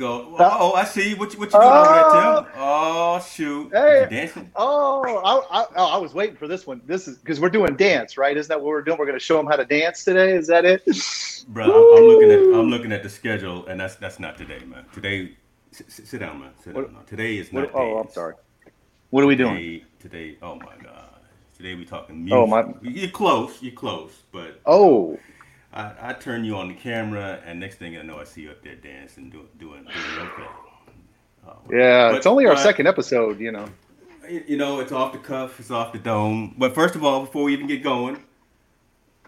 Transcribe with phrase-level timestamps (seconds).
[0.00, 1.14] Oh, oh, I see.
[1.14, 2.02] What you, what you doing over there,
[2.42, 2.52] Tim?
[2.56, 3.70] Oh, oh shoot.
[3.72, 4.06] Hey.
[4.10, 4.50] Dancing?
[4.56, 6.80] Oh, I, I, oh, I was waiting for this one.
[6.86, 8.36] This is because we're doing dance, right?
[8.36, 8.98] Isn't that what we're doing?
[8.98, 10.32] We're going to show them how to dance today.
[10.32, 10.82] Is that it?
[11.48, 14.60] Bro, I'm, I'm looking at I'm looking at the schedule, and that's that's not today,
[14.66, 14.84] man.
[14.92, 15.36] Today,
[15.70, 16.50] sit, sit down, man.
[16.62, 16.94] Sit What- down.
[16.94, 17.74] No, Today is What, not.
[17.74, 18.34] oh, I'm sorry.
[19.10, 19.54] What are we doing?
[19.56, 19.84] Today,
[20.32, 21.04] today, oh my god.
[21.56, 22.36] Today we talking music.
[22.36, 23.62] Oh, my- You're close.
[23.62, 25.18] You're close, but Oh,
[25.76, 28.50] I, I turn you on the camera, and next thing I know, I see you
[28.50, 30.48] up there dancing, doing doing doing okay.
[31.46, 32.08] Oh, uh, yeah.
[32.10, 33.66] But- it's only our second episode, you know.
[34.28, 36.56] You know, it's off the cuff, it's off the dome.
[36.58, 38.20] But first of all, before we even get going,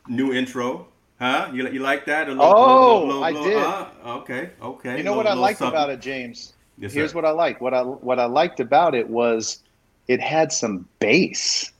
[0.08, 0.88] new intro,
[1.20, 1.50] huh?
[1.52, 2.26] You, you like that?
[2.28, 3.58] Little, Oh, I did.
[3.62, 3.86] huh?
[4.06, 4.96] Okay, okay.
[4.96, 6.54] You know what I liked about it, James?
[6.78, 7.60] Yes, Here's what I liked.
[7.60, 9.62] What I what I liked about it was
[10.08, 11.70] it had some bass,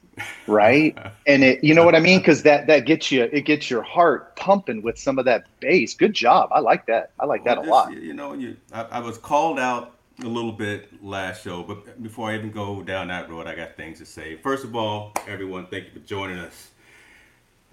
[0.47, 0.97] right?
[1.27, 2.19] and it, you know what I mean?
[2.21, 5.95] Because that that gets you, it gets your heart pumping with some of that bass.
[5.95, 6.51] Good job.
[6.53, 7.13] I like that.
[7.21, 7.93] I like that a Well, lot.
[7.93, 12.31] You know, you, I, I was called out a little bit last show, but before
[12.31, 14.37] I even go down that road, I got things to say.
[14.37, 16.71] First of all, everyone, thank you for joining us.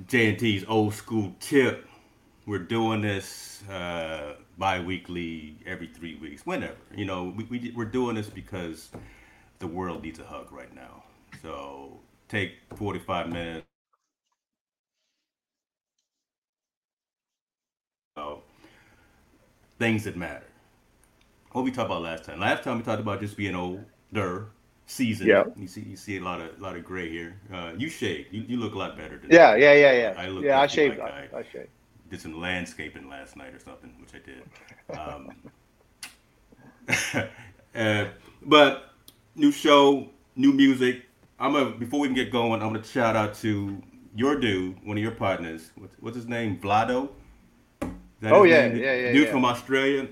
[0.08, 1.88] J&T's old school tip.
[2.46, 6.76] We're doing this uh, bi-weekly, every three weeks, whenever.
[6.96, 8.92] You know, we, we, we're doing this because
[9.60, 11.04] the world needs a hug right now.
[11.42, 12.00] So
[12.36, 13.66] take 45 minutes.
[18.18, 18.44] So,
[19.80, 20.46] things that matter.
[21.52, 22.40] What we talked about last time?
[22.42, 24.48] Last time we talked about just being older,
[24.86, 25.30] seasoned.
[25.30, 25.46] Yeah.
[25.56, 27.40] You see, you see a lot of, lot of gray here.
[27.54, 28.34] Uh, you shaved.
[28.34, 29.22] You, you look a lot better.
[29.30, 30.14] Yeah, yeah, yeah, yeah.
[30.18, 30.98] I look yeah, I shaved.
[30.98, 31.70] like I, I- I shaved.
[32.10, 34.44] did some landscaping last night or something, which I did.
[35.00, 35.32] Um,
[37.76, 38.06] uh,
[38.44, 38.94] but
[39.36, 41.06] new show, new music.
[41.40, 43.82] I'm gonna before we can get going, I'm gonna shout out to
[44.16, 45.72] your dude, one of your partners.
[45.76, 46.58] What's, what's his name?
[46.58, 47.10] Vlado.
[48.24, 48.78] Oh, yeah, name?
[48.78, 49.32] yeah, yeah, Dude yeah.
[49.32, 50.08] from Australia.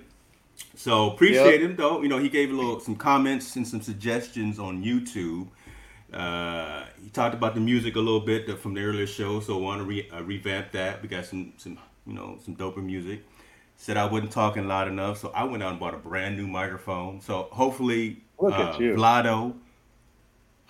[0.75, 2.01] So appreciate him though.
[2.01, 5.47] You know, he gave a little some comments and some suggestions on YouTube.
[6.13, 9.61] Uh, he talked about the music a little bit from the earlier show, so I
[9.61, 11.01] want to re- uh, revamp that.
[11.01, 13.23] We got some, some, you know, some doper music.
[13.77, 16.45] Said I wasn't talking loud enough, so I went out and bought a brand new
[16.45, 17.19] microphone.
[17.19, 18.73] So hopefully, Look uh.
[18.73, 19.55] Vlado,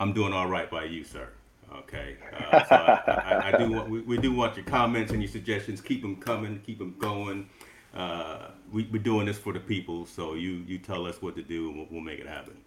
[0.03, 1.29] I'm doing all right by you, sir.
[1.73, 5.21] Okay, uh, so I, I, I do want we, we do want your comments and
[5.23, 5.79] your suggestions.
[5.79, 7.47] Keep them coming, keep them going.
[7.95, 11.41] Uh, we, we're doing this for the people, so you you tell us what to
[11.41, 12.57] do, and we'll, we'll make it happen.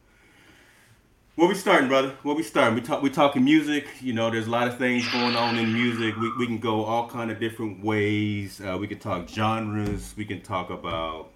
[1.35, 2.15] Where we starting, brother?
[2.23, 2.75] Where we starting?
[2.75, 3.03] We talk.
[3.03, 3.87] We talking music.
[4.01, 6.17] You know, there's a lot of things going on in music.
[6.17, 8.63] We, we can go all kind of different ways.
[8.63, 10.15] Uh, we can talk genres.
[10.17, 11.33] We can talk about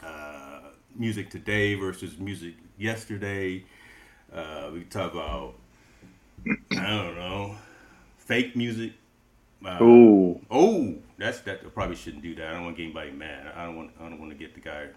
[0.00, 0.60] uh,
[0.94, 3.64] music today versus music yesterday.
[4.34, 5.54] Uh, we talk about
[6.72, 7.56] I don't know
[8.18, 8.92] fake music.
[9.64, 11.60] Uh, Ooh, Oh, that's that.
[11.64, 12.48] I probably shouldn't do that.
[12.48, 13.52] I don't want to get anybody mad.
[13.56, 13.90] I don't want.
[13.98, 14.88] I don't want to get the guy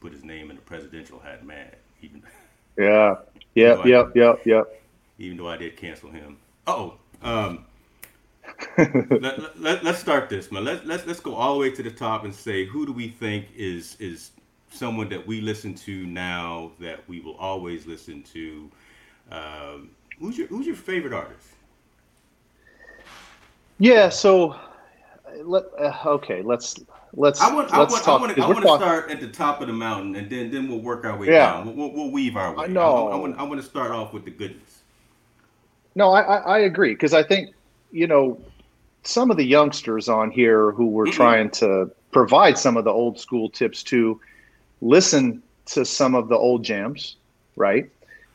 [0.00, 1.76] put his name in the presidential hat mad.
[2.02, 2.22] Even
[2.78, 3.16] yeah,
[3.54, 4.82] yep, yep, yep, yep.
[5.18, 6.38] even though I did cancel him.
[6.66, 7.64] Oh, um,
[8.78, 10.64] let, let, us start this, man.
[10.64, 13.08] Let, let's let's go all the way to the top and say who do we
[13.08, 14.30] think is is
[14.70, 18.70] someone that we listen to now that we will always listen to.
[19.30, 21.48] Um, who's your Who's your favorite artist?
[23.78, 24.08] Yeah.
[24.08, 24.56] So,
[25.42, 26.42] let uh, okay.
[26.42, 26.76] Let's
[27.14, 28.18] let's I want I let's want talk.
[28.18, 30.28] I want to 'cause I want to start at the top of the mountain and
[30.30, 31.52] then then we'll work our way Yeah.
[31.52, 31.76] down.
[31.76, 32.64] We'll, we'll, weave our way.
[32.64, 33.08] I know.
[33.08, 34.82] I, want I want to start off with the goodness.
[35.94, 37.54] No, I, I, I agree because I think
[37.92, 38.40] you know
[39.04, 41.12] some of the youngsters on here who we're Mhm.
[41.12, 44.20] trying to provide some of the old school tips to
[44.80, 47.16] listen to some of the old jams,
[47.56, 47.90] right?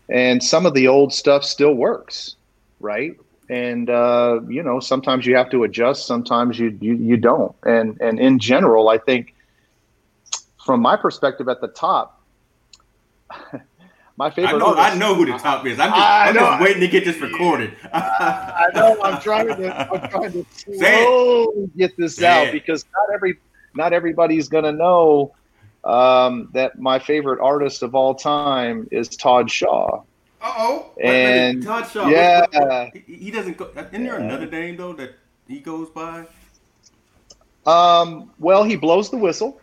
[0.10, 2.36] And some of the old stuff still works,
[2.80, 3.18] right?
[3.50, 7.56] And uh, you know, sometimes you have to adjust, sometimes you, you you don't.
[7.64, 9.34] And and in general, I think
[10.66, 12.22] from my perspective at the top,
[14.18, 15.80] my favorite I know I know who the top is.
[15.80, 17.76] I'm just I'm just waiting to get this recorded.
[17.94, 19.02] I know.
[19.04, 19.92] I'm trying to.
[19.92, 22.54] I'm trying to slowly get this Say out it.
[22.54, 23.38] because not every,
[23.76, 25.34] not everybody's gonna know
[25.84, 30.02] um, that my favorite artist of all time is Todd Shaw.
[30.42, 30.92] Uh oh.
[31.02, 32.08] And- Todd Shaw.
[32.10, 32.42] yeah.
[32.52, 33.70] what- what- he, he doesn't go.
[33.76, 34.26] Isn't there Yeah.
[34.26, 35.16] another name though that
[35.48, 36.26] he goes by?
[37.66, 39.60] Um, well, he blows the whistle,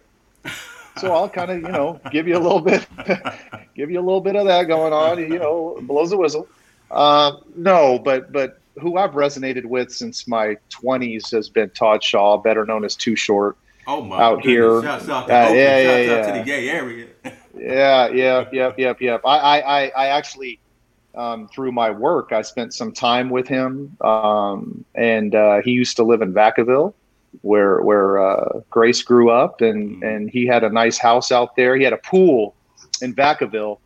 [0.98, 2.86] so I'll kind of, you know, give you a little bit,
[3.74, 5.18] give you a little bit of that going on.
[5.18, 6.48] You know, blows the whistle.
[6.90, 12.38] Uh, no, but but who I've resonated with since my 20s has been Todd Shaw,
[12.38, 13.56] better known as Too Short.
[13.90, 14.20] Oh my.
[14.20, 14.46] Out goodness.
[14.46, 14.82] here.
[14.82, 15.56] Shouts out to Uh, Oakland.
[15.58, 16.32] yeah, yeah, Shouts out yeah.
[16.32, 17.06] to the Bay Area.
[17.58, 19.20] Yeah, yeah, yep, yep, yep.
[19.24, 20.60] I, I, I, I actually,
[21.14, 25.96] um, through my work, I spent some time with him, um, and uh, he used
[25.96, 26.94] to live in Vacaville,
[27.42, 30.06] where where uh, Grace grew up, and Mhm.
[30.16, 31.76] and he had a nice house out there.
[31.76, 32.54] He had a pool
[33.02, 33.78] in Vacaville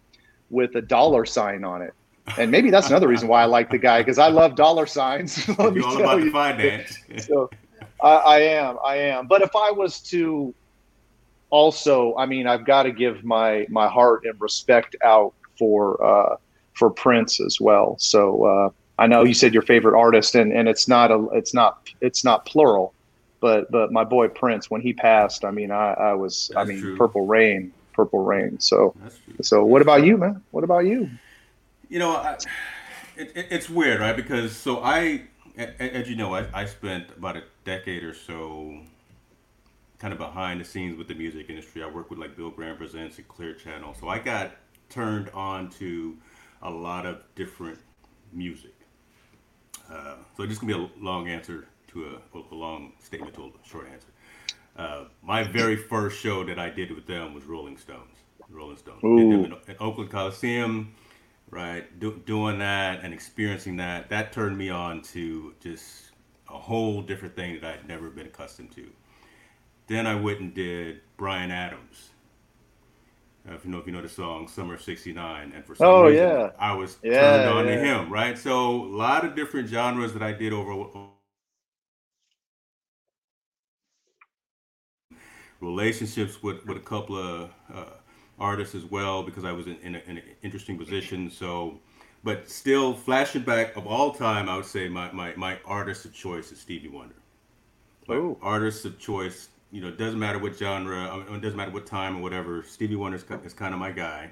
[0.50, 1.94] with a dollar sign on it.
[2.38, 5.46] And maybe that's another reason why I like the guy because I love dollar signs.
[5.58, 6.24] Let me You're all tell about you.
[6.26, 6.98] the finance.
[7.18, 7.50] So
[8.04, 9.26] I, I am, I am.
[9.26, 10.54] But if I was to
[11.50, 16.36] also, I mean, I've got to give my my heart and respect out for uh,
[16.74, 17.96] for Prince as well.
[17.98, 21.54] So uh, I know you said your favorite artist, and and it's not a it's
[21.54, 22.92] not it's not plural,
[23.40, 26.80] but but my boy Prince when he passed, I mean, I I was I mean,
[26.80, 26.96] true.
[26.96, 28.60] Purple Rain, Purple Rain.
[28.60, 28.94] So
[29.42, 30.42] so what about you, man?
[30.50, 31.10] What about you?
[31.88, 32.36] You know, I,
[33.16, 34.16] it, it, it's weird, right?
[34.16, 35.22] Because so I,
[35.56, 38.80] as you know, I, I spent about a decade or so
[39.98, 41.82] kind of behind the scenes with the music industry.
[41.82, 43.94] I worked with like Bill Graham Presents and Clear Channel.
[43.98, 44.52] So I got
[44.88, 46.16] turned on to
[46.62, 47.78] a lot of different
[48.32, 48.74] music.
[49.90, 53.44] Uh, so it's just gonna be a long answer to a, a long statement to
[53.44, 54.08] a short answer.
[54.76, 58.16] Uh, my very first show that I did with them was Rolling Stones.
[58.50, 59.00] Rolling Stones.
[59.00, 60.94] Did them in, in Oakland Coliseum,
[61.54, 61.98] right?
[62.00, 66.12] Do, doing that and experiencing that, that turned me on to just
[66.50, 68.90] a whole different thing that I'd never been accustomed to.
[69.88, 72.10] Then I went and did Bryan Adams.
[73.48, 76.02] Uh, if you know if you know the song Summer '69, and for some Oh,
[76.02, 76.52] reason yeah.
[76.58, 77.68] I was Yeah, turned on yeah.
[77.68, 78.38] to him, right?
[78.38, 80.72] So a lot of different genres that I did over
[85.60, 87.84] relationships with, with a couple of uh,
[88.38, 91.30] artists as well because I was in, in, a, in an interesting position.
[91.30, 91.78] So,
[92.22, 96.14] but still, flashing back of all time, I would say my, my, my artist of
[96.14, 97.14] choice is Stevie Wonder.
[98.08, 98.38] My Ooh.
[98.42, 101.70] artist of choice, you know, it doesn't matter what genre, I mean, it doesn't matter
[101.70, 102.62] what time or whatever.
[102.62, 104.30] Stevie Wonder is, is kind of my guy.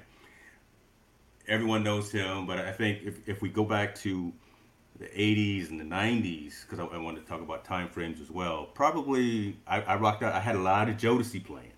[1.47, 4.31] Everyone knows him, but I think if, if we go back to
[4.97, 8.31] the 80s and the 90s, because I, I wanted to talk about time frames as
[8.31, 10.33] well, probably I, I rocked out.
[10.33, 11.72] I had a lot of Jodeci playing.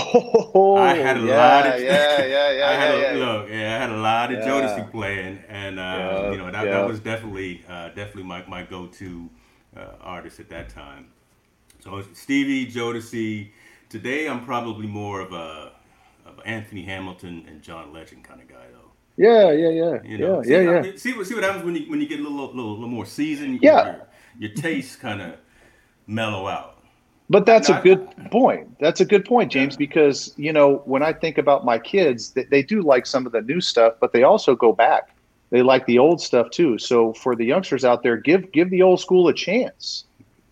[0.00, 3.16] Oh, I had a yeah, lot of yeah, yeah, yeah, I had yeah, a, yeah.
[3.16, 4.40] look, yeah, I had a lot of Yeah.
[4.40, 9.30] Jodeci playing, and uh, you know that, that was definitely uh, definitely my, my go-to
[9.76, 11.08] uh, artist at that time.
[11.80, 13.50] So Stevie Jodeci.
[13.90, 15.72] Today I'm probably more of a
[16.26, 18.90] of Anthony Hamilton and John Legend kind of guy though.
[19.16, 20.96] Yeah, yeah, yeah, You know, yeah, see, yeah, I- yeah.
[20.96, 23.06] See what see what happens when you when you get a little little, little more
[23.06, 23.60] seasoned.
[23.60, 23.84] Yeah.
[23.84, 24.08] Your,
[24.38, 25.34] your taste kind of
[26.06, 26.77] mellow out.
[27.30, 28.78] But that's a good point.
[28.80, 32.44] That's a good point, James, because you know when I think about my kids, they,
[32.44, 35.10] they do like some of the new stuff, but they also go back.
[35.50, 36.78] They like the old stuff too.
[36.78, 40.04] So for the youngsters out there, give give the old school a chance.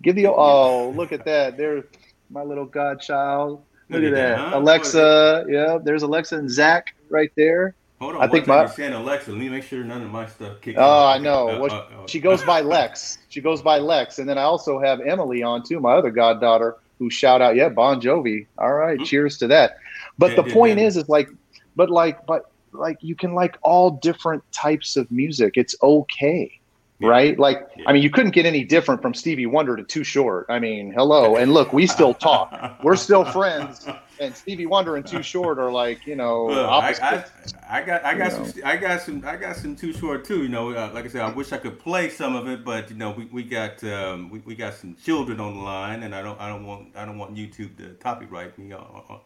[0.03, 1.57] Give the oh look at that.
[1.57, 1.85] There's
[2.31, 3.63] my little godchild.
[3.89, 4.59] Look, at that, huh?
[4.59, 5.47] Alexa.
[5.49, 7.75] Yeah, there's Alexa and Zach right there.
[8.01, 9.31] Hold on, I think my- you're saying Alexa.
[9.31, 10.77] Let me make sure none of my stuff kicks.
[10.79, 11.07] Oh.
[11.07, 11.49] I know.
[11.49, 13.19] Uh, Well, uh, uh, she goes by Lex.
[13.31, 16.77] She goes by Lex, and then I also have Emily on too, my other goddaughter,
[16.99, 18.47] who shout out, yeah, Bon Jovi.
[18.59, 19.07] All right, Mhm.
[19.07, 19.79] cheers to that.
[20.19, 20.87] But Yeah, the yeah, point yeah.
[20.87, 21.31] is, is like,
[21.75, 25.55] but like, but like, you can like all different types of music.
[25.57, 26.59] It's okay,
[26.99, 27.09] Yeah.
[27.09, 27.39] right?
[27.39, 27.85] Like, Yeah.
[27.89, 30.47] I mean, you couldn't get any different from Stevie Wonder to Too Short.
[30.49, 32.79] I mean, hello, and look, we still talk.
[32.83, 33.87] We're still friends,
[34.19, 36.95] and Stevie Wonder and Too Short are like, you know, Look, I.
[37.03, 37.25] I,
[37.69, 40.43] I got, I got You some, I got some, I got some too short too.
[40.43, 42.89] You know, uh, like I said, I wish I could play some of it, but
[42.91, 46.15] you know, we, we got, um, we, we got some children on the line, and
[46.15, 49.21] I don't, I don't want, I don't want YouTube to copyright me, or, or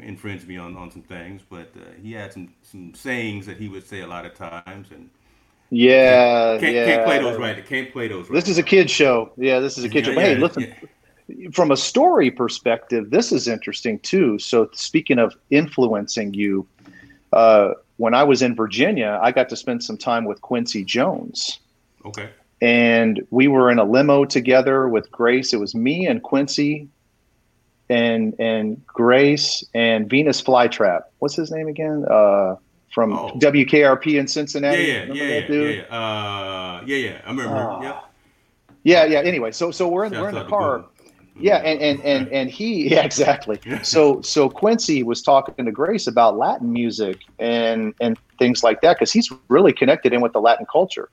[0.00, 1.42] infringe me on, on some things.
[1.48, 4.88] But uh, he had some, some sayings that he would say a lot of times,
[4.92, 5.10] and
[5.70, 6.84] yeah, can't, yeah.
[6.86, 7.66] can't play those right.
[7.66, 8.34] Can't play those right.
[8.34, 9.32] This is a kid show.
[9.36, 10.12] Yeah, this is a kid show.
[10.12, 10.74] Yeah, hey, listen,
[11.28, 11.48] yeah.
[11.52, 14.38] from a story perspective, this is interesting too.
[14.38, 16.66] So, speaking of influencing you,
[17.32, 21.58] uh, when I was in Virginia, I got to spend some time with Quincy Jones.
[22.04, 22.30] Okay.
[22.60, 25.52] And we were in a limo together with Grace.
[25.52, 26.88] It was me and Quincy
[27.90, 31.02] and and Grace and Venus Flytrap.
[31.18, 32.04] What's his name again?
[32.10, 32.56] Uh,
[32.92, 33.30] from Oh.
[33.38, 34.82] WKRP in Cincinnati.
[34.84, 35.76] yeah, yeah, yeah, dude?
[35.76, 35.96] yeah, yeah.
[35.96, 37.20] Uh, yeah, yeah.
[37.26, 37.56] I remember.
[37.56, 37.82] Ah.
[37.82, 38.04] yep.
[38.84, 39.18] Yeah, yeah.
[39.20, 40.84] Anyway, so so we're in we're in the car.
[41.40, 43.60] Yeah, and and and and he yeah exactly.
[43.82, 48.96] So so Quincy was talking to Grace about Latin music and and things like that
[48.96, 51.10] because he's really connected in with the Latin culture.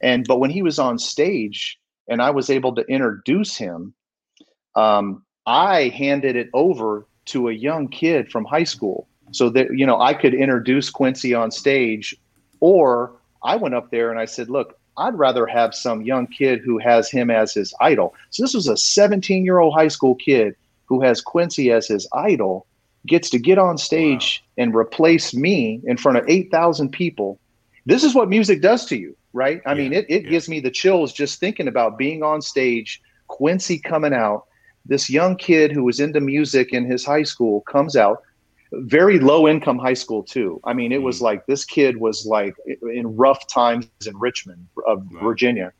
[0.00, 3.92] And but when he was on stage and I was able to introduce him,
[4.76, 9.86] um, I handed it over to a young kid from high school so that you
[9.86, 12.16] know I could introduce Quincy on stage,
[12.60, 16.60] or I went up there and I said, "Look, I'd rather have some young kid
[16.64, 20.14] who has him as his idol." So this was a 17 year old high school
[20.14, 20.54] kid
[20.86, 22.66] who has Quincy as his idol,
[23.06, 27.38] gets to get on stage and replace me in front of 8,000 people.
[27.86, 29.60] This is what music does to you, right?
[29.66, 30.30] I Yeah, mean, it, it yeah.
[30.30, 34.44] gives me the chills just thinking about being on stage Quincy coming out,
[34.86, 38.22] this young kid who was into music in his high school comes out,
[38.72, 40.60] very low income high school too.
[40.64, 41.22] I mean, it was mm.
[41.22, 45.22] like this kid was like in rough times in Richmond, of right.
[45.22, 45.72] Virginia.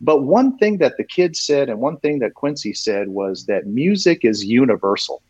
[0.00, 3.66] But one thing that the kid said, and one thing that Quincy said, was that
[3.66, 5.22] music is universal.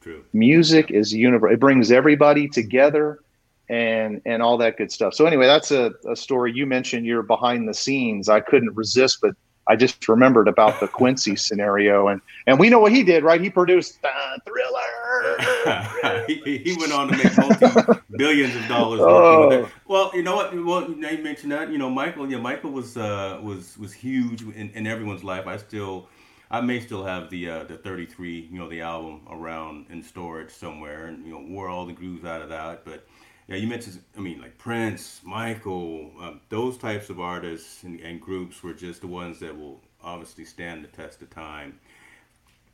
[0.00, 0.24] True.
[0.32, 1.54] Music is universal.
[1.54, 3.20] It brings everybody together
[3.68, 5.12] and and all that good stuff.
[5.12, 7.04] So anyway, that's a, a story you mentioned.
[7.04, 8.30] You're behind the scenes.
[8.30, 9.34] I couldn't resist, but
[9.68, 13.40] I just remembered about the Quincy scenario, and and we know what he did, right?
[13.40, 16.24] He produced uh, Thriller.
[16.26, 19.00] he, he, went on to make multi billions of dollars.
[19.02, 19.70] Oh.
[19.86, 20.54] Well, you know what?
[20.64, 21.70] Well, now you mentioned that.
[21.70, 22.30] You know, Michael.
[22.30, 25.46] Yeah, Michael was uh, was was huge in, in everyone's life.
[25.46, 26.08] I still.
[26.50, 30.50] I may still have the uh, the 33, you know, the album around in storage
[30.50, 32.86] somewhere, and you know, wore all the grooves out of that.
[32.86, 33.06] But
[33.48, 38.20] yeah, you mentioned, I mean, like Prince, Michael, um, those types of artists and, and,
[38.20, 41.80] groups were just the ones that will obviously stand the test of time.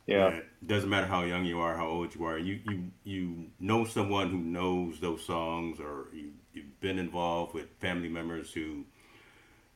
[0.05, 0.27] Yeah.
[0.27, 2.37] And it doesn't matter how young you are, how old you are.
[2.37, 7.67] You you you know someone who knows those songs, or you you've been involved with
[7.79, 8.83] family members who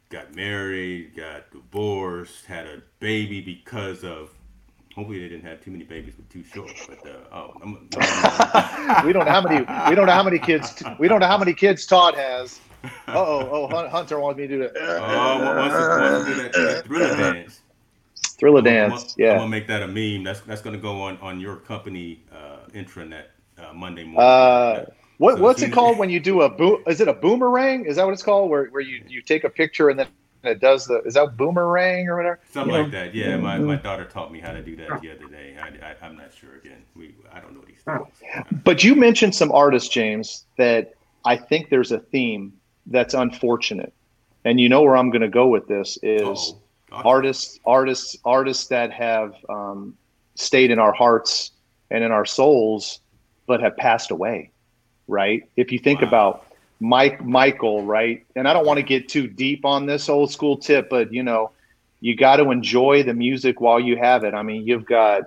[0.10, 4.30] got married, got divorced, had a baby because of
[5.00, 6.74] Hopefully they didn't have too many babies with too short.
[6.86, 9.60] But uh, oh, I'm, I'm, we don't know how many.
[9.90, 10.84] We don't know how many kids.
[11.00, 12.60] We don't know how many kids Todd has.
[13.08, 14.74] oh, oh, Hunter wants me to do that.
[14.76, 17.62] Oh, wants to, do that, that thriller dance.
[18.38, 19.04] Thriller dance.
[19.04, 19.32] I'm, yeah.
[19.32, 20.26] I'm gonna make that a meme.
[20.26, 23.28] That's that's gonna go on on your company uh, intranet
[23.58, 24.20] uh, Monday morning.
[24.20, 24.86] Uh,
[25.18, 26.84] what, so what's it called when you do a boom?
[26.88, 27.86] Is it a boomerang?
[27.86, 28.50] Is that what it's called?
[28.50, 30.08] Where where you you take a picture and then
[30.44, 32.40] it does the is that boomerang or whatever?
[32.52, 33.00] Something you like know?
[33.00, 35.58] that yeah my, my daughter taught me how to do that the other day.
[35.62, 39.36] I, I, am not sure again we i don't know these things but you mentioned
[39.36, 40.94] some artists james that
[41.26, 42.54] i think there's a theme
[42.88, 43.94] that's unfortunate.
[44.46, 46.56] And you know where i'm going to go with this is
[46.92, 49.96] oh, artists artists artists that have um,
[50.36, 51.52] stayed in our hearts
[51.92, 53.02] and in our souls
[53.46, 54.52] but have passed away
[55.10, 55.50] right?
[55.58, 56.08] If you think wow.
[56.08, 56.46] about
[56.80, 58.26] Mike Michael, right?
[58.36, 61.24] And I don't want to get too deep on this old school tip, but you
[61.24, 61.52] know,
[62.00, 64.34] you got to enjoy the music while you have it.
[64.34, 65.24] I mean, you've got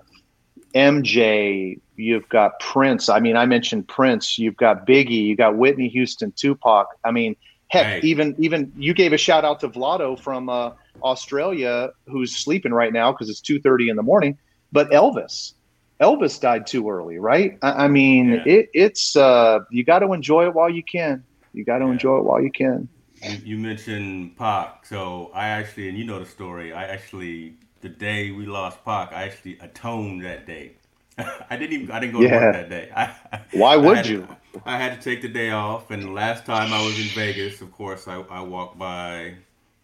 [0.75, 3.09] MJ, you've got Prince.
[3.09, 4.38] I mean, I mentioned Prince.
[4.38, 6.88] You've got Biggie, you got Whitney Houston, Tupac.
[7.04, 7.37] I mean,
[7.68, 8.00] heck, hey.
[8.02, 12.92] even even you gave a shout out to Vlado from uh, Australia, who's sleeping right
[12.92, 14.38] now because it's two thirty in the morning.
[14.73, 15.52] But Elvis,
[16.00, 17.59] Elvis died too early, right?
[17.61, 18.42] I, I mean, yeah.
[18.47, 21.25] it, it's uh, you got to enjoy it while you can.
[21.52, 21.92] You got to yeah.
[21.92, 22.88] enjoy it while you can.
[23.23, 26.73] You, you mentioned Pac, so I actually, and you know the story.
[26.73, 30.73] I actually, the day we lost Pac, I actually atoned that day.
[31.18, 32.30] I didn't even, I didn't go yeah.
[32.30, 32.90] to work that day.
[32.97, 34.23] I, Why would I you?
[34.23, 37.06] To, I had to take the day off, and the last time I was in
[37.14, 39.35] Vegas, of course, I, I walked by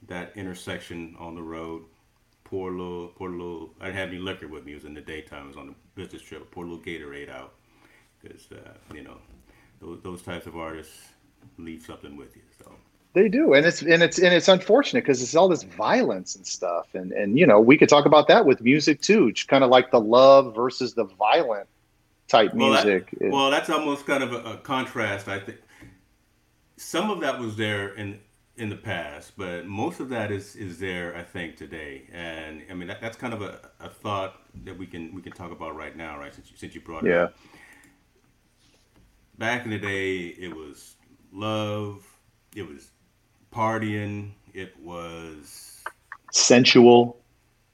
[0.09, 1.85] that intersection on the road.
[2.45, 3.71] Poor little, poor little.
[3.81, 4.73] I didn't have any liquor with me.
[4.73, 5.45] It was in the daytime.
[5.45, 6.51] I was on a business trip.
[6.51, 7.55] Poor little Gatorade out,
[8.23, 9.19] because uh, you know,
[9.81, 10.97] those, those types of artists
[11.59, 12.43] leave something with you.
[12.59, 12.73] So
[13.15, 16.47] they do, and it's and it's and it's unfortunate because it's all this violence and
[16.47, 19.71] stuff, and and you know we could talk about that with music too, kind of
[19.71, 21.69] like the love versus the violent
[22.29, 23.11] type well, music.
[23.19, 25.29] That, well, that's almost kind of a, a contrast.
[25.29, 25.59] I think
[26.77, 28.21] some of that was there in
[28.57, 32.03] in the past, but most of that is is there, I think, today.
[32.13, 35.33] And I mean, that, that's kind of a, a thought that we can we can
[35.33, 36.35] talk about right now, right?
[36.35, 37.23] Since you, since you brought it yeah.
[37.25, 37.37] up.
[39.39, 40.97] Back in the day, it was
[41.33, 42.05] love.
[42.55, 42.91] It was
[43.53, 44.33] partying.
[44.55, 45.83] It was
[46.33, 47.19] sensual.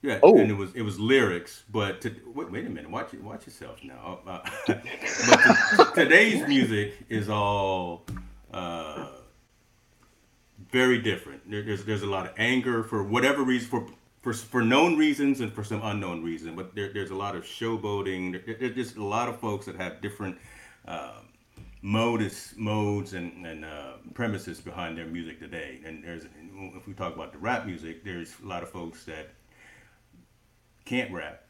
[0.02, 0.36] Yeah, oh.
[0.36, 1.64] and it was it was lyrics.
[1.70, 4.20] But to, wait, wait a minute, watch watch yourself now.
[4.26, 8.04] Uh, but to, today's music is all
[8.52, 9.06] uh,
[10.70, 11.50] very different.
[11.50, 13.86] There, there's there's a lot of anger for whatever reason for.
[14.20, 17.44] For, for known reasons and for some unknown reason, but there, there's a lot of
[17.44, 18.42] showboating.
[18.46, 20.38] There, there's just a lot of folks that have different
[20.88, 21.28] um,
[21.84, 25.80] modes, modes and, and uh, premises behind their music today.
[25.84, 26.24] And there's,
[26.74, 29.28] if we talk about the rap music, there's a lot of folks that
[30.86, 31.42] can't rap.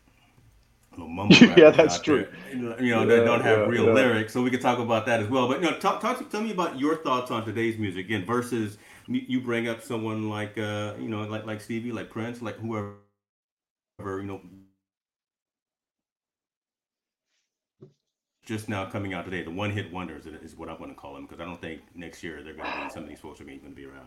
[1.57, 2.29] yeah, that's true.
[2.53, 2.83] There.
[2.83, 3.93] You know, yeah, they don't have yeah, real yeah.
[3.93, 5.49] lyrics, so we can talk about that as well.
[5.49, 8.79] But you know, talk, talk, tell me about your thoughts on today's music again versus
[9.09, 12.95] you bring up someone like uh, you know, like like Stevie, like Prince, like whoever,
[13.99, 14.41] you know,
[18.45, 19.43] just now coming out today.
[19.43, 21.81] The one hit wonders is what I'm going to call them because I don't think
[21.95, 24.07] next year they're going to be some of these folks are going to be around.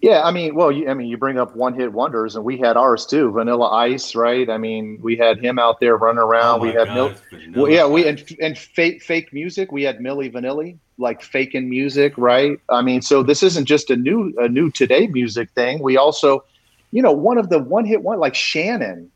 [0.00, 2.58] Yeah, I mean, well, you, I mean, you bring up one hit wonders, and we
[2.58, 3.30] had ours too.
[3.30, 4.50] Vanilla Ice, right?
[4.50, 6.58] I mean, we had him out there running around.
[6.58, 9.70] Oh we had God, Mil- well, yeah, we and and fake fake music.
[9.70, 12.58] We had Milli Vanilli, like faking music, right?
[12.68, 15.80] I mean, so this isn't just a new a new today music thing.
[15.80, 16.44] We also,
[16.90, 19.12] you know, one of the one hit one like Shannon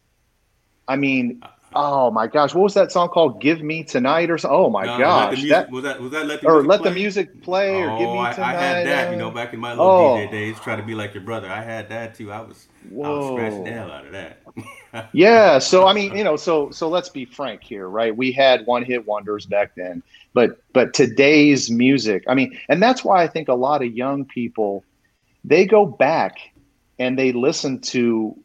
[0.89, 1.43] I mean,
[1.77, 3.41] oh my gosh, what was that song called?
[3.41, 4.57] "Give Me Tonight" or something?
[4.59, 6.75] Oh my No, gosh, let music, that was that was that let the or music
[6.75, 6.85] let play?
[6.85, 9.33] the music play or "Give Oh, Me I, Tonight." I had that, you know, uh,
[9.33, 9.93] back in my little Oh.
[9.93, 11.49] DJ days, try to be like your brother.
[11.51, 12.33] I had that too.
[12.33, 12.69] I was,
[13.03, 14.43] I was scratching the hell out of that.
[15.13, 18.17] Yeah, so I mean, you know, so so let's be frank here, right?
[18.17, 20.03] We had one-hit wonders back then,
[20.35, 24.25] but but today's music, I mean, and that's why I think a lot of young
[24.27, 24.85] people
[25.45, 26.39] they go back
[26.99, 28.37] and they listen to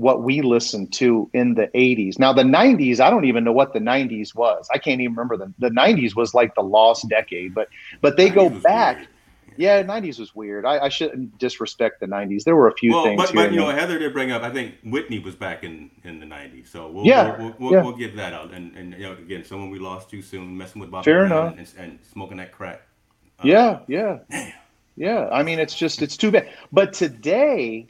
[0.00, 2.18] what we listened to in the 80s.
[2.18, 4.68] Now the 90s, I don't even know what the 90s was.
[4.72, 7.68] I can't even remember the the 90s was like the lost decade, but
[8.00, 8.96] but they go back.
[8.96, 9.08] weird.
[9.56, 10.64] Yeah, 90s was weird.
[10.64, 12.44] I, I shouldn't disrespect the 90s.
[12.44, 13.76] There were a few Well, things but, but you know, there.
[13.78, 14.42] Heather did bring up.
[14.42, 17.82] I think Whitney was back in in the '90s, so we'll Yeah, we'll, we'll, yeah.
[17.82, 18.52] we'll give that out.
[18.54, 21.58] And and you know, again, someone we lost too soon, messing with Bobby Fair Brown
[21.58, 22.82] and, and smoking that crack.
[23.38, 24.18] Uh, Yeah, yeah.
[24.96, 25.28] Yeah.
[25.30, 26.48] I mean it's just it's too bad.
[26.72, 27.88] But today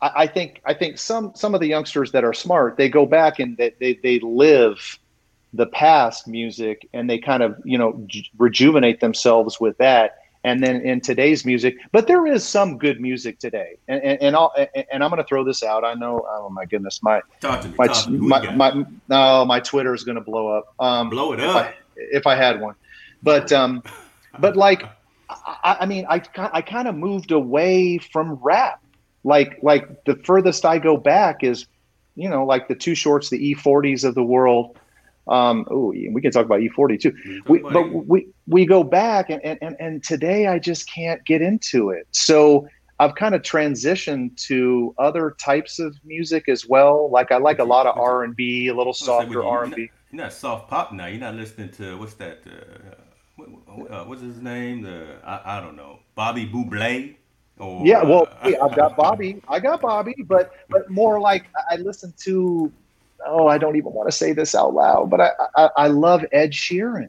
[0.00, 3.06] I, I think I think some some of the youngsters that are smart, they go
[3.06, 4.98] back and they they, they live
[5.52, 10.16] the past music and they kind of, you know, ju- rejuvenate themselves with that.
[10.44, 14.36] And then in today's music, but there is some good music today, and and, and
[14.36, 14.54] I'll
[14.92, 15.82] and I'm going to throw this out.
[15.84, 17.74] I know, oh my goodness, my me.
[17.76, 18.18] my talk to me.
[18.18, 20.72] Who my, my no, my Twitter is going to blow up.
[20.78, 21.56] Um, Blow it if up.
[21.56, 22.76] I, if I had one,
[23.24, 23.82] but um,
[24.38, 24.84] but like,
[25.28, 28.80] I, I mean, I I kind of moved away from rap.
[29.26, 31.66] Like like the furthest I go back is,
[32.14, 34.78] you know, like the Too Shorts, the E40s of the world.
[35.26, 37.42] Um, oh, we can talk about E40 too.
[37.48, 41.90] We but we we go back and, and and today I just can't get into
[41.90, 42.06] it.
[42.12, 42.68] So
[43.00, 47.10] I've kind of transitioned to other types of music as well.
[47.10, 49.24] Like I like a lot of R and B, a little I was gonna say,
[49.24, 49.90] softer R and B.
[50.12, 51.06] You're not soft pop now.
[51.06, 52.42] You're not listening to what's that?
[52.46, 52.94] Uh,
[53.34, 54.82] what, uh, what's his name?
[54.82, 55.98] The I, I don't know.
[56.14, 57.16] Bobby Bublé.
[57.58, 59.42] Or, Yeah, well, uh, hey, I've got Bobby.
[59.48, 62.70] I got Bobby, but but more like I listen to.
[63.24, 66.24] Oh, I don't even want to say this out loud, but I I, I love
[66.32, 67.08] Ed Sheeran.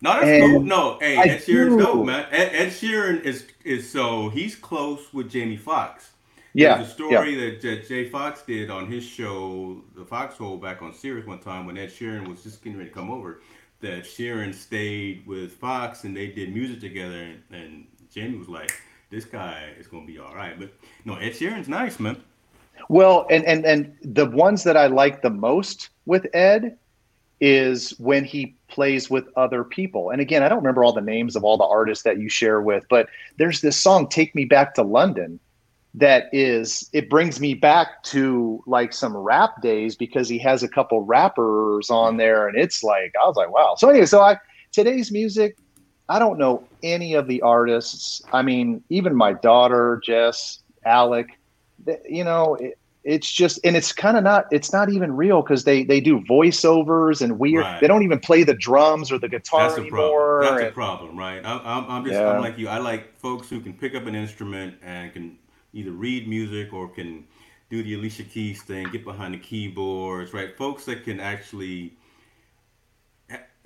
[0.00, 0.60] No, that's And cool.
[0.62, 1.78] No, hey, I Ed Sheeran's do.
[1.78, 2.26] dope, man.
[2.30, 6.10] Ed, Ed Sheeran is is so he's close with Jamie Foxx.
[6.54, 10.82] Yeah, There's a story that, that Jay Fox did on his show, the Foxhole, back
[10.82, 13.40] on Sirius one time when Ed Sheeran was just getting ready to come over.
[13.80, 18.72] That Sheeran stayed with Foxx and they did music together, and, and Jamie was like,
[19.10, 20.72] "This guy is gonna be all right." But
[21.04, 22.16] no, Ed Sheeran's nice, man.
[22.88, 26.78] Well, and and and the ones that I like the most with Ed
[27.40, 30.10] is when he plays with other people.
[30.10, 32.60] And again, I don't remember all the names of all the artists that you share
[32.60, 35.38] with, but there's this song "Take Me Back to London"
[35.94, 40.68] that is it brings me back to like some rap days because he has a
[40.68, 43.74] couple rappers on there and it's like I was like, wow.
[43.76, 44.36] So anyway, so I
[44.72, 45.56] today's music
[46.08, 48.22] I don't know any of the artists.
[48.32, 51.28] I mean, even my daughter, Jess, Alec,
[52.08, 55.64] you know, it, it's just, and it's kind of not, it's not even real because
[55.64, 57.64] they they do voiceovers and weird.
[57.64, 57.80] Right.
[57.80, 60.40] They don't even play the drums or the guitar That's the anymore.
[60.40, 60.42] problem.
[60.42, 61.44] That's the and- problem, right?
[61.44, 62.30] I'm, I'm, I'm just Yeah.
[62.32, 62.68] I'm like you.
[62.68, 65.38] I like folks who can pick up an instrument and can
[65.72, 67.24] either read music or can
[67.70, 70.56] do the Alicia Keys thing, get behind the keyboards, right?
[70.56, 71.94] Folks that can actually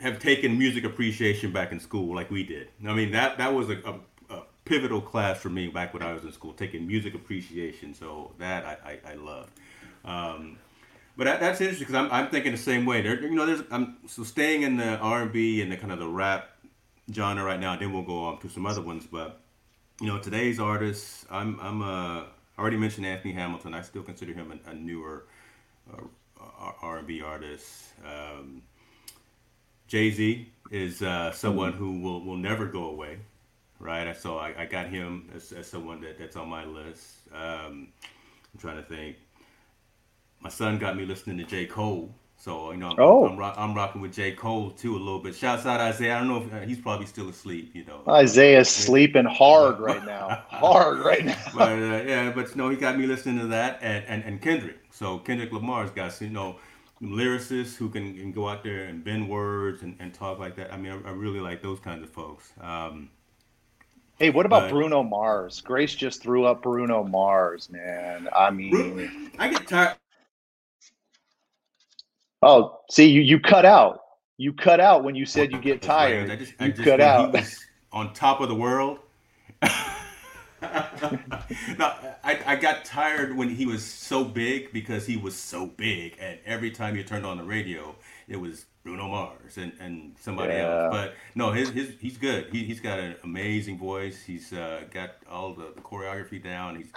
[0.02, 2.68] have taken music appreciation back in school, like we did.
[2.86, 6.12] I mean, that that was a, a, a pivotal class for me back when I
[6.12, 7.94] was in school, taking music appreciation.
[7.94, 9.52] So that I, I, I loved.
[10.04, 10.58] Um,
[11.16, 13.00] but that, that's interesting because I'm, I'm thinking the same way.
[13.02, 16.08] There, you know, there's I'm so staying in the R&B and the kind of the
[16.08, 16.50] rap
[17.12, 17.76] genre right now.
[17.76, 19.06] Then we'll go on to some other ones.
[19.06, 19.40] But
[20.00, 23.72] you know, today's artists, I'm I'm uh, I already mentioned Anthony Hamilton.
[23.72, 25.26] I still consider him a, a newer
[25.92, 26.02] uh,
[26.82, 27.92] R&B artist.
[28.04, 28.62] Um,
[29.92, 33.18] Jay Z is uh, someone who will, will never go away,
[33.78, 34.16] right?
[34.16, 37.16] So I, I got him as, as someone that, that's on my list.
[37.30, 37.88] Um,
[38.54, 39.16] I'm trying to think.
[40.40, 41.66] My son got me listening to J.
[41.66, 42.14] Cole.
[42.38, 43.28] So, you know, I'm, Oh.
[43.28, 44.32] I'm, rock, I'm rocking with J.
[44.32, 45.34] Cole too a little bit.
[45.34, 46.16] Shouts out Isaiah.
[46.16, 48.00] I don't know if uh, he's probably still asleep, you know.
[48.08, 50.42] Isaiah's sleeping hard right now.
[50.48, 51.36] Hard right now.
[51.54, 54.78] but uh, yeah, but no, he got me listening to that and, and, and Kendrick.
[54.90, 56.56] So Kendrick Lamar's got you know
[57.02, 60.72] lyricists who can, can go out there and bend words and, and talk like that.
[60.72, 62.52] I mean, I, I really like those kinds of folks.
[62.60, 63.10] Um,
[64.18, 65.60] Hey, what about But- Bruno Mars?
[65.62, 68.28] Grace just threw up Bruno Mars, man.
[68.36, 69.96] I mean, I get tired.
[72.42, 74.00] oh, see, you you cut out.
[74.36, 76.30] You cut out when you said you get tired.
[76.30, 77.34] I just, I you cut out.
[77.34, 78.98] He was on top of the world.
[81.78, 81.92] no,
[82.24, 86.38] I, I got tired when he was so big because he was so big, and
[86.46, 87.96] every time you turned on the radio,
[88.28, 90.88] it was Bruno Mars and, and somebody Yeah.
[90.88, 90.88] else.
[90.88, 92.48] But no, his, his he's good.
[92.50, 94.22] He, he's got an amazing voice.
[94.22, 96.76] He's uh, got all the, the choreography down.
[96.76, 96.92] He's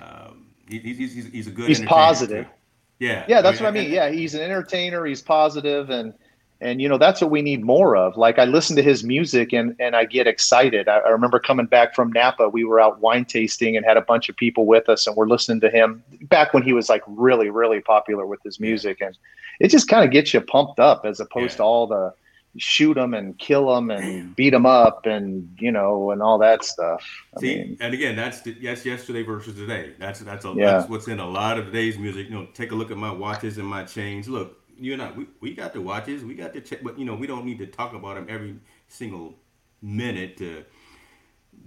[0.00, 1.68] um, he, he's, he's he's a good.
[1.68, 2.46] He's positive.
[2.46, 2.50] too.
[2.98, 3.26] Yeah.
[3.26, 3.90] Yeah, that's I mean, what I mean.
[3.90, 5.04] Yeah, he's an entertainer.
[5.04, 6.14] He's positive, and
[6.60, 8.16] and you know that's what we need more of.
[8.16, 10.88] Like I listen to his music and and I get excited.
[10.88, 12.48] I, I remember coming back from Napa.
[12.48, 15.28] We were out wine tasting and had a bunch of people with us, and we're
[15.28, 19.16] listening to him back when he was like really really popular with his music, and
[19.60, 21.58] it just kind of gets you pumped up as opposed yeah.
[21.58, 22.12] to all the
[22.56, 26.64] shoot them and kill them and beat them up and you know and all that
[26.64, 27.04] stuff.
[27.36, 29.92] I See, mean, and again, that's the, that's yesterday versus today.
[29.98, 30.72] That's that's a, yeah.
[30.72, 32.28] that's what's in a lot of today's music.
[32.28, 34.28] You know, take a look at my watches and my chains.
[34.28, 37.04] Look, you and I, we, we got the watches, we got the check, but you
[37.04, 38.56] know, we don't need to talk about them every
[38.88, 39.34] single
[39.82, 40.64] minute to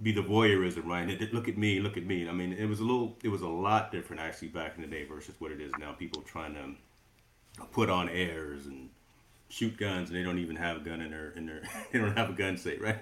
[0.02, 1.08] be the voyeurism, right?
[1.08, 2.28] It, it, look at me, look at me.
[2.28, 4.88] I mean, it was a little, it was a lot different actually back in the
[4.88, 5.92] day versus what it is now.
[5.92, 8.88] People trying to put on airs and
[9.48, 11.60] shoot guns and they don't even have a gun in their in their
[11.92, 12.96] they don't have a gun safe right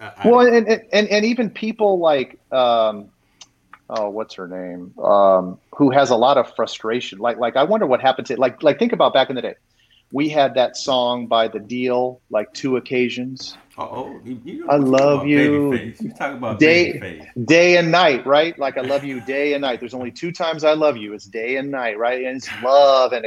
[0.00, 3.08] I, well and, and and even people like um
[3.92, 4.98] oh what's her name?
[4.98, 7.18] Um who has a lot of frustration.
[7.18, 9.54] Like like i wonder what happened to like like think about back in the day.
[10.10, 13.56] We had that song by the Deele like two occasions.
[13.78, 15.94] Oh you i love you.
[16.00, 18.58] you talk about day day and night right?
[18.58, 19.80] Like i love you day and night.
[19.80, 22.24] There's only two times i love you it's day and night right?
[22.24, 23.24] And it's love and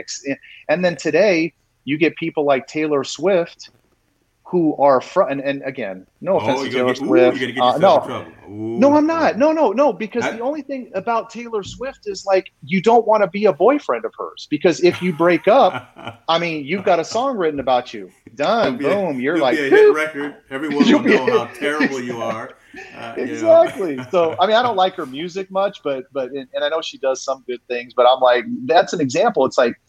[0.70, 1.54] and then today
[1.86, 3.70] you get people like Taylor Swift
[4.48, 7.42] who are front and, and again, no oh, offense oh, to Taylor get, Swift.
[7.42, 9.40] Ooh, uh, no, no, I'm not.
[9.40, 9.92] No, no, no.
[9.92, 13.46] Because I, the only thing about Taylor Swift is like you don't want to be
[13.46, 17.38] a boyfriend of hers because if you break up, I mean, you've got a song
[17.38, 18.12] written about you.
[18.36, 18.78] Done.
[18.78, 19.18] Boom.
[19.18, 20.36] A, you're like a hit record.
[20.52, 22.52] Everyone will know how terrible you are.
[22.96, 23.96] Uh, exactly.
[23.96, 26.82] You so I mean, I don't like her music much, but but and I know
[26.82, 27.94] she does some good things.
[27.96, 29.46] But I'm like, that's an example.
[29.46, 29.80] It's like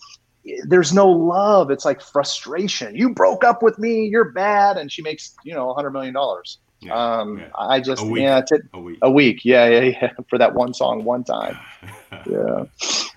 [0.65, 1.71] there's no love.
[1.71, 2.95] It's like frustration.
[2.95, 4.07] You broke up with me.
[4.07, 4.77] You're bad.
[4.77, 6.59] And she makes, you know, a hundred million dollars.
[6.81, 7.49] Yeah, um, yeah.
[7.59, 8.99] I just, a yeah, t- a week.
[9.03, 9.45] A week.
[9.45, 10.13] Yeah, yeah, yeah.
[10.29, 11.59] For that one song, one time.
[12.27, 12.65] yeah.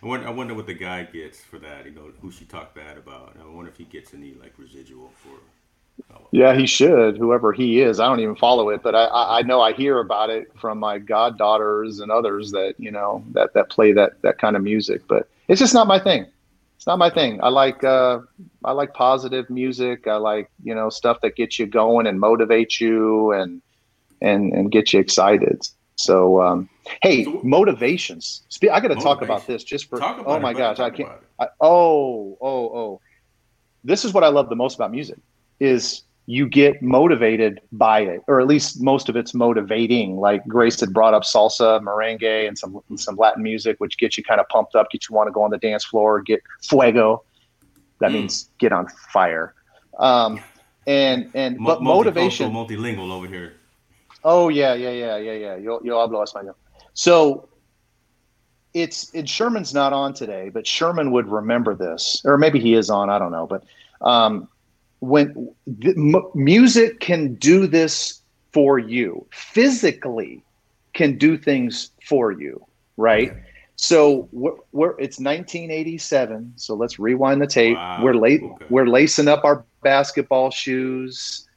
[0.01, 1.85] I wonder, I wonder what the guy gets for that.
[1.85, 3.35] You know, who she talked bad about.
[3.37, 6.13] I wonder if he gets any like residual for.
[6.13, 7.17] Oh, yeah, he should.
[7.17, 10.29] Whoever he is, I don't even follow it, but I, I know I hear about
[10.29, 14.55] it from my goddaughters and others that you know that that play that that kind
[14.55, 15.01] of music.
[15.09, 16.27] But it's just not my thing
[16.79, 17.43] it's not my thing.
[17.43, 18.19] I like uh,
[18.63, 20.07] I like positive music.
[20.07, 23.61] I like you know stuff that gets you going and motivates you and
[24.21, 25.67] and and get you excited.
[25.97, 26.69] So um,
[27.01, 28.43] hey, motivations.
[28.71, 29.99] I got to talk about this just for.
[30.01, 31.09] oh my gosh, I can't.
[31.37, 33.01] I, oh oh oh.
[33.83, 35.19] This is what I love the most about music
[35.59, 40.17] is you get motivated by it, or at least most of it's motivating.
[40.17, 44.23] Like Grace had brought up salsa, merengue, and some some Latin music, which gets you
[44.23, 47.23] kind of pumped up, get you want to go on the dance floor, get fuego.
[47.99, 48.13] That mm.
[48.13, 49.55] means get on fire.
[49.97, 50.39] Um,
[50.85, 53.53] and and but motivation, multilingual over here.
[54.23, 55.55] Oh yeah, yeah, yeah, yeah, yeah.
[55.55, 56.53] Yo, yo hablo español.
[56.93, 57.49] So
[58.75, 62.91] it's it, Sherman's not on today, but Sherman would remember this, or maybe he is
[62.91, 63.09] on.
[63.09, 63.63] I don't know, but
[64.07, 64.47] um,
[64.99, 70.43] when m- music can do this for you physically
[70.93, 72.63] can do things for you
[72.97, 73.41] right okay.
[73.75, 78.03] so we're, we're, it's 1987 so let's rewind the tape wow.
[78.03, 78.65] we're late okay.
[78.69, 81.47] we're lacing up our basketball shoes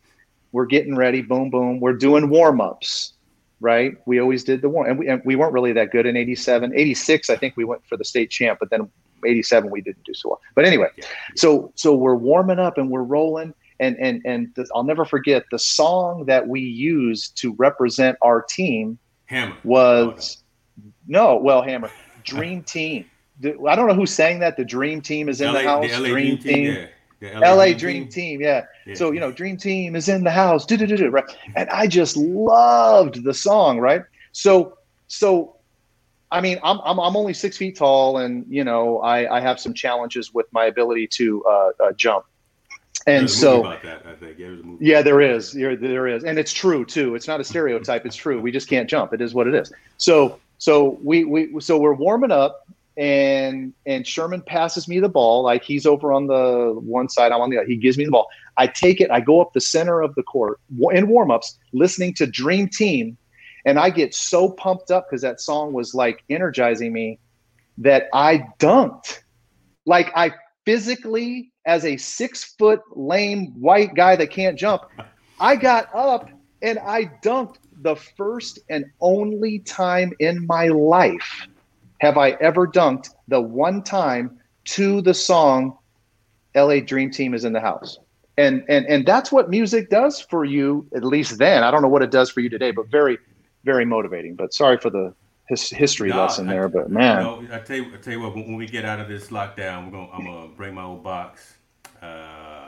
[0.53, 3.15] we're getting ready boom boom we're doing warm-ups
[3.61, 6.17] right we always did the warm and we, and we weren't really that good in
[6.17, 8.89] 87 86 i think we went for the state champ but then
[9.25, 10.41] 87 we didn't do so well.
[10.55, 11.05] But anyway, yeah.
[11.37, 15.45] so so we're warming up and we're rolling and and and the, I'll never forget
[15.51, 20.39] the song that we used to represent our team Hammer was
[20.79, 21.35] oh, no.
[21.35, 21.91] no, well Hammer
[22.25, 23.07] Dream Team.
[23.45, 24.57] I don't know who sang that.
[24.57, 25.91] The Dream Team is in LA, the house.
[25.91, 26.89] The Dream, Dream, Team.
[27.21, 27.39] Yeah.
[27.39, 28.65] LA, LA, Dream, Dream Team, yeah.
[28.85, 28.95] yeah.
[28.95, 31.25] So you know, Dream Team is in the house, right?
[31.57, 34.03] And I just loved the song, right?
[34.33, 35.52] So, so
[36.33, 39.61] I mean, I'm, I'm, I'm only six feet tall, and you know, I, I have
[39.61, 42.25] some challenges with my ability to uh, uh, jump.
[43.07, 43.83] And so, that,
[44.81, 47.15] yeah, there is, there, there is, and it's true too.
[47.17, 48.41] It's not a stereotype; it's true.
[48.41, 49.13] We just can't jump.
[49.13, 49.73] It is what it is.
[49.99, 52.67] So, so we, we, so we're warming up,
[52.97, 55.43] and and Sherman passes me the ball.
[55.43, 57.67] Like he's over on the one side, I'm on the other.
[57.67, 58.29] He gives me the ball.
[58.57, 59.11] I take it.
[59.11, 63.19] I go up the center of the court in warmups, listening to Dream Team
[63.65, 67.19] and I get so pumped up because that song was like energizing me
[67.79, 69.21] that I dunked.
[69.87, 70.33] Like I
[70.65, 74.83] physically, as a six foot lame white guy that can't jump,
[75.41, 76.29] I got up
[76.63, 81.49] and I dunked the first and only time in my life
[82.01, 85.79] have I ever dunked the one time to the song
[86.55, 87.99] LA Dream Team is in the house.
[88.39, 91.63] And and and that's what music does for you at least then.
[91.63, 93.19] I don't know what it does for you today, but very
[93.65, 94.35] very motivating.
[94.35, 95.15] But sorry for the
[95.49, 96.69] his history no, lesson I, there.
[96.69, 99.01] But man, you know, I tell you, I tell you what, when, we get out
[99.01, 101.55] of this lockdown, we're gonna I'm gonna bring my old box.
[102.01, 102.07] Uh,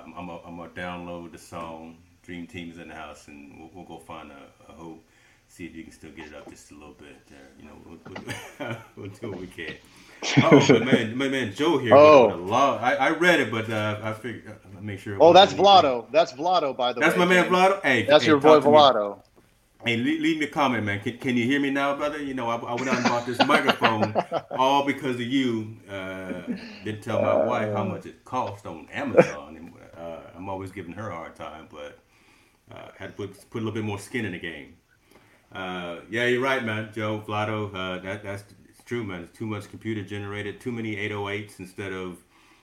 [0.06, 3.84] I'm gonna, I'm gonna download the song Dream Team's in the house, and we'll, we'll
[3.84, 5.04] go find a, a hope.
[5.48, 7.16] See if you can still get it up just a little bit.
[7.28, 9.74] There, you know, we'll, we'll, do what we can.
[10.42, 11.94] Oh, my man, my man Joe here.
[11.94, 15.16] Oh, I, I read it, but uh, I figured uh, make sure.
[15.20, 16.10] Oh, that's Vlado.
[16.10, 17.26] That's Vlado, by the that's way.
[17.26, 17.82] That's my man Vlado.
[17.82, 19.18] Hey, that's hey, your boy Vlado.
[19.84, 21.00] Hey, leave, leave, me a comment, man.
[21.00, 22.22] Can, can you hear me now, brother?
[22.22, 24.14] You know, I, I went out and bought this microphone
[24.52, 25.76] all because of you.
[25.90, 26.40] Uh,
[26.84, 29.56] didn't tell my uh, wife how much it cost on Amazon.
[29.58, 31.98] And, uh, I'm always giving her a hard time, but
[32.72, 34.74] uh, had to put, put a little bit more skin in the game.
[35.52, 36.90] Uh, yeah, you're right, man.
[36.94, 38.44] Joe Vlado, uh, that, that's
[38.86, 39.24] true, man.
[39.24, 42.16] It's too much computer generated, too many 808s instead of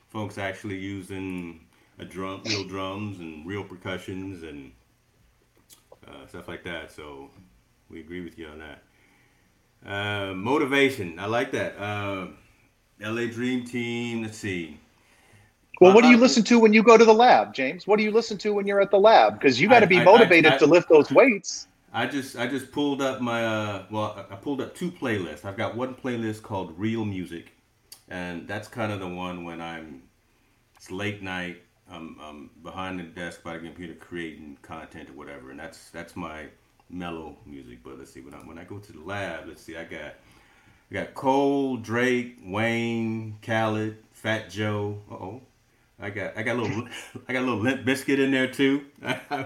[0.09, 1.67] folks actually using
[1.99, 4.71] a drum, real drums and real percussions and
[6.11, 6.91] uh, stuff like that.
[6.91, 7.29] So
[7.89, 8.83] we agree with you on that.
[9.85, 11.77] Uh, motivation, I like that.
[11.79, 12.27] Uh,
[13.01, 14.23] LA Dream Team.
[14.23, 14.79] Let's see.
[15.79, 17.87] Well, what do you listen to when you go to the lab, James?
[17.87, 19.39] What do you listen to when you're at the lab?
[19.39, 21.67] Because you got to be motivated I, I, I, to lift those weights.
[21.91, 25.43] I just I just pulled up my uh, well I pulled up two playlists.
[25.43, 27.51] I've got one playlist called Real Music,
[28.09, 30.03] and that's kind of the one when I'm
[30.77, 31.63] it's late night.
[31.91, 36.15] I'm, I'm behind the desk by the computer creating content or whatever, and that's that's
[36.15, 36.45] my
[36.89, 37.79] mellow music.
[37.83, 40.15] But let's see when I when I go to the lab, let's see I got
[40.89, 44.97] I got Cole, Drake, Wayne, Khaled, Fat Joe.
[45.09, 45.41] oh.
[46.03, 46.87] I got I got a little
[47.27, 48.85] I got a little Limp Bizkit in there too.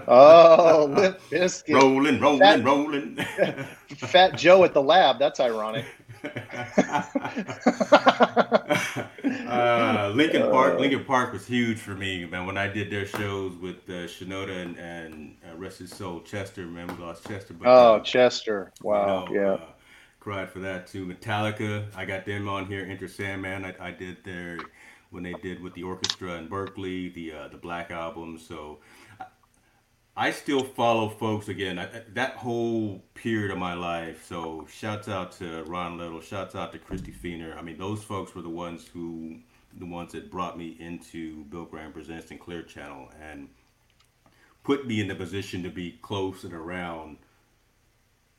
[0.08, 1.74] oh, Limp Bizkit.
[1.74, 3.16] Rolling, rolling, Fat, rolling.
[3.96, 5.18] Fat Joe at the lab.
[5.18, 5.84] That's ironic.
[8.20, 10.74] Uh, Linkin Park.
[10.74, 12.46] Uh, Linkin Park was huge for me, man.
[12.46, 16.66] When I did their shows with uh, Shinoda and, and uh, rest his soul, Chester.
[16.66, 17.54] Man, we lost Chester.
[17.54, 18.72] But, oh, uh, Chester!
[18.82, 19.52] Wow, you know, yeah.
[19.54, 19.68] Uh,
[20.20, 21.06] cried for that too.
[21.06, 21.84] Metallica.
[21.96, 22.86] I got them on here.
[22.88, 23.64] Enter Sandman.
[23.64, 24.58] I, I did their
[25.10, 28.38] when they did with the orchestra in Berkeley, the uh, the Black album.
[28.38, 28.78] So
[30.18, 31.78] I still follow folks again.
[31.78, 34.24] I, that whole period of my life.
[34.26, 36.22] So shouts out to Ron Little.
[36.22, 37.56] Shouts out to Christy Feener.
[37.58, 39.36] I mean, those folks were the ones who
[39.78, 43.48] the ones that brought me into Bill Graham Presents and Clear Channel and
[44.64, 47.18] put me in the position to be close and around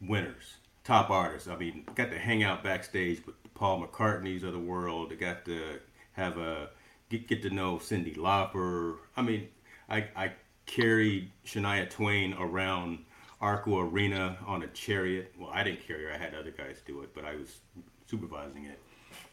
[0.02, 1.48] winners, top artists.
[1.48, 5.12] I mean, got to hang out backstage with Paul McCartney's of the world.
[5.12, 5.80] I got to
[6.14, 6.70] have a
[7.10, 8.98] get get to know Cyndi Lauper.
[9.16, 9.50] I mean,
[9.88, 10.32] I I
[10.68, 13.00] carried Shania Twain around
[13.42, 15.34] Arco Arena on a chariot.
[15.40, 17.58] Well, I didn't carry her; I had other guys do it, but I was
[18.06, 18.80] supervising it.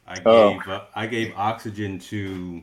[0.07, 0.53] I oh.
[0.53, 2.63] gave uh, I gave oxygen to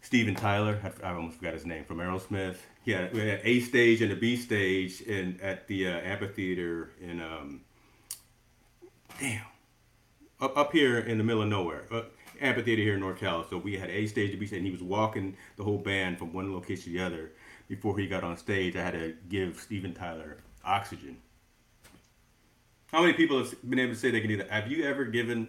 [0.00, 0.80] Steven Tyler.
[0.82, 2.56] I, I, almost forgot his name from Aerosmith.
[2.84, 7.20] Yeah, we had A stage and a B stage in at the uh, amphitheater in
[7.20, 7.60] um,
[9.20, 9.42] damn
[10.40, 11.84] up up here in the middle of nowhere.
[11.90, 12.02] Uh,
[12.40, 13.46] amphitheater here in North Cal.
[13.48, 16.18] So we had A stage to B stage, and he was walking the whole band
[16.18, 17.32] from one location to the other.
[17.72, 21.16] Before he got on stage, I had to give Steven Tyler oxygen.
[22.88, 24.50] How many people have been able to say they can do that?
[24.50, 25.48] Have you ever given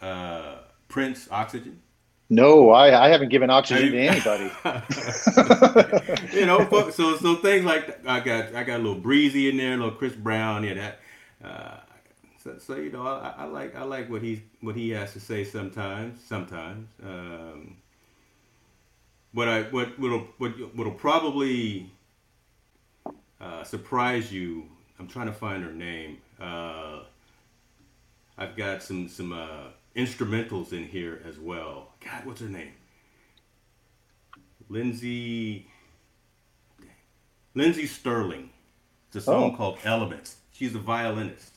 [0.00, 1.82] uh, Prince oxygen?
[2.28, 4.52] No, I, I haven't given oxygen to anybody.
[6.38, 8.00] you know, so so things like that.
[8.06, 11.00] I got I got a little breezy in there, a little Chris Brown, yeah, that.
[11.44, 11.76] Uh,
[12.38, 15.18] so, so you know, I, I, like I like what he what he has to
[15.18, 16.22] say sometimes.
[16.24, 17.78] Sometimes, um,
[19.32, 21.90] what I what what'll what what'll probably
[23.40, 24.64] uh, surprise you.
[24.98, 26.18] I'm trying to find her name.
[26.40, 27.00] Uh,
[28.36, 31.88] I've got some some uh, instrumentals in here as well.
[32.04, 32.72] God, what's her name?
[34.68, 35.66] Lindsey.
[37.54, 38.50] Lindsey Stirling.
[39.08, 39.56] It's a song oh.
[39.56, 40.36] called Elements.
[40.52, 41.54] She's a violinist.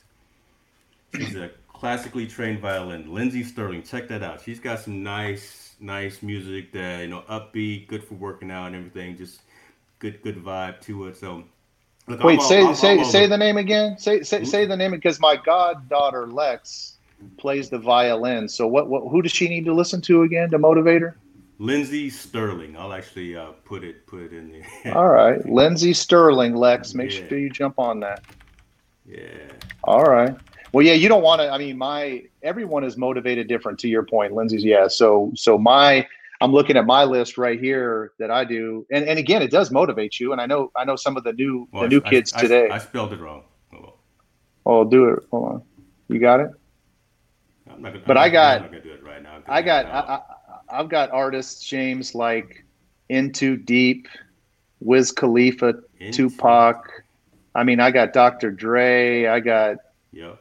[1.14, 3.14] She's a classically trained violin.
[3.14, 3.84] Lindsey Stirling.
[3.84, 4.40] check that out.
[4.40, 8.76] She's got some nice, nice music that you know, upbeat, good for working out and
[8.76, 9.16] everything.
[9.16, 9.42] Just
[9.98, 11.16] good, good vibe to it.
[11.16, 11.44] So,
[12.06, 13.98] look, wait, I'm say all, say I'm say the name again.
[13.98, 16.96] Say say say the name because my goddaughter Lex
[17.36, 18.48] plays the violin.
[18.48, 21.16] So what what who does she need to listen to again to motivate her?
[21.58, 22.76] Lindsey Stirling.
[22.76, 24.96] I'll actually uh, put it put it in there.
[24.96, 27.28] All right, Lindsey Stirling, Lex, make yeah.
[27.28, 28.24] sure you jump on that.
[29.06, 29.52] Yeah.
[29.84, 30.34] All right.
[30.74, 31.48] Well, yeah, you don't want to.
[31.48, 33.78] I mean, my everyone is motivated different.
[33.78, 34.64] To your point, Lindsay's.
[34.64, 34.88] Yeah.
[34.88, 36.04] So, so my
[36.40, 39.70] I'm looking at my list right here that I do, and, and again, it does
[39.70, 40.32] motivate you.
[40.32, 42.42] And I know I know some of the new well, the new I, kids I,
[42.42, 42.68] today.
[42.70, 43.44] I, spelled it wrong.
[43.72, 43.94] Oh,
[44.66, 45.22] oh, do it.
[45.30, 45.62] Hold on.
[46.08, 46.50] You got it.
[47.68, 48.56] Gonna, but I got.
[48.56, 49.42] I'm not gonna do it right now.
[49.46, 49.86] I got.
[49.86, 52.64] I, I, I've got artists, James, like
[53.10, 54.08] In Too Deep,
[54.80, 56.30] Wiz Khalifa, Into.
[56.30, 57.04] Tupac.
[57.54, 58.50] I mean, I got Dr.
[58.50, 59.26] Dre.
[59.26, 59.76] I got
[60.14, 60.40] Yep.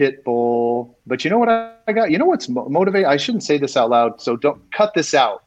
[0.00, 0.94] Pitbull.
[1.06, 2.10] But you know what I got?
[2.10, 3.04] You know what's mo- motivate?
[3.04, 5.44] I shouldn't say this out loud, so don't cut this out.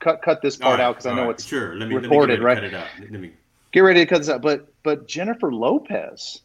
[0.00, 1.30] Cut cut this part out because I know right.
[1.30, 1.74] it's sure.
[1.74, 2.54] Let me recorded, let me right?
[2.56, 2.86] Cut it out.
[3.00, 3.32] Let me.
[3.72, 4.42] get ready to cut this out.
[4.42, 6.42] But but Jennifer Lopez,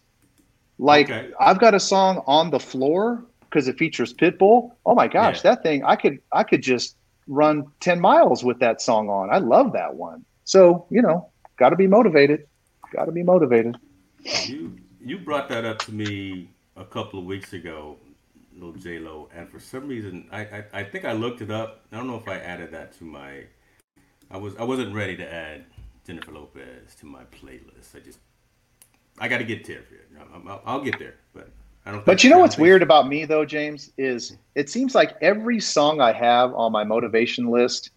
[0.78, 1.32] like Okay.
[1.40, 4.72] I've got a song on the floor because it features Pitbull.
[4.86, 5.52] Oh my gosh, Yeah.
[5.56, 6.96] that thing I could I could just
[7.28, 9.30] run ten miles with that song on.
[9.30, 10.24] I love that one.
[10.46, 12.48] So you know, got to be motivated.
[12.94, 13.78] Got to be motivated.
[14.46, 17.98] You you brought that up to me a couple of weeks ago,
[18.56, 21.82] little J Lo, and for some reason I, I I think I looked it up.
[21.92, 23.44] I don't know if I added that to my.
[24.32, 25.66] I was I wasn't ready to add
[26.08, 27.96] Jennifer Lopez to my playlist.
[27.96, 28.20] I just
[29.20, 29.84] I got to get there.
[30.48, 31.50] I'll, I'll get there, but
[31.86, 32.06] I don't.
[32.06, 36.02] But you know what's weird about me though, James, is it seems like every song
[36.02, 37.92] I have on my motivation list,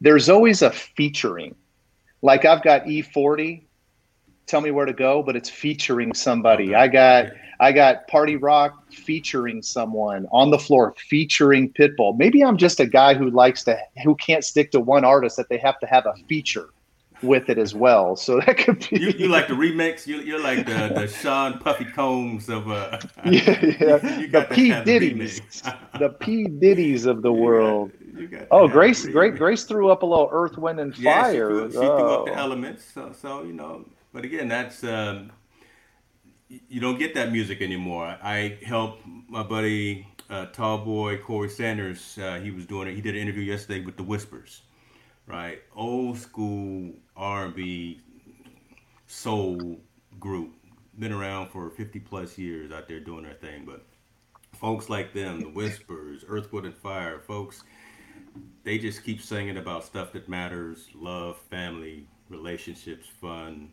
[0.00, 1.54] there's always a featuring.
[2.22, 3.62] Like I've got E40,
[4.46, 6.74] tell me where to go, but it's featuring somebody.
[6.74, 7.26] I got
[7.60, 12.16] I got Party Rock featuring someone on the floor featuring Pitbull.
[12.18, 15.48] Maybe I'm just a guy who likes to who can't stick to one artist that
[15.48, 16.68] they have to have a feature
[17.22, 18.16] with it as well.
[18.16, 20.06] So that could be You, you like the remix?
[20.06, 22.98] You, you're like the, the Sean Puffy Combs of uh.
[23.24, 24.18] yeah, yeah.
[24.20, 25.40] You the got P Diddy's,
[25.98, 27.92] the P Diddy's of the world.
[28.16, 29.36] you got Oh, Grace, great.
[29.36, 31.48] Grace threw up a little Earth, Wind, and Yeah, she Fire.
[31.48, 32.36] threw, she threw up the Oh.
[32.36, 32.84] elements.
[32.92, 35.32] So, so you know, but again, that's um,
[36.48, 38.16] you don't get that music anymore.
[38.22, 42.16] I helped my buddy uh, Tall Boy Corey Sanders.
[42.16, 42.94] Uh, he was doing it.
[42.94, 44.62] He did an interview yesterday with the Whispers,
[45.26, 45.58] right?
[45.74, 48.00] Old school R and B
[49.08, 49.80] soul
[50.20, 50.52] group.
[50.96, 53.84] Been around for 50 plus years out there doing their thing, but
[54.54, 57.64] folks like them, the Whispers, Earth, and Fire, folks
[58.64, 63.70] they just keep singing about stuff that matters love family relationships fun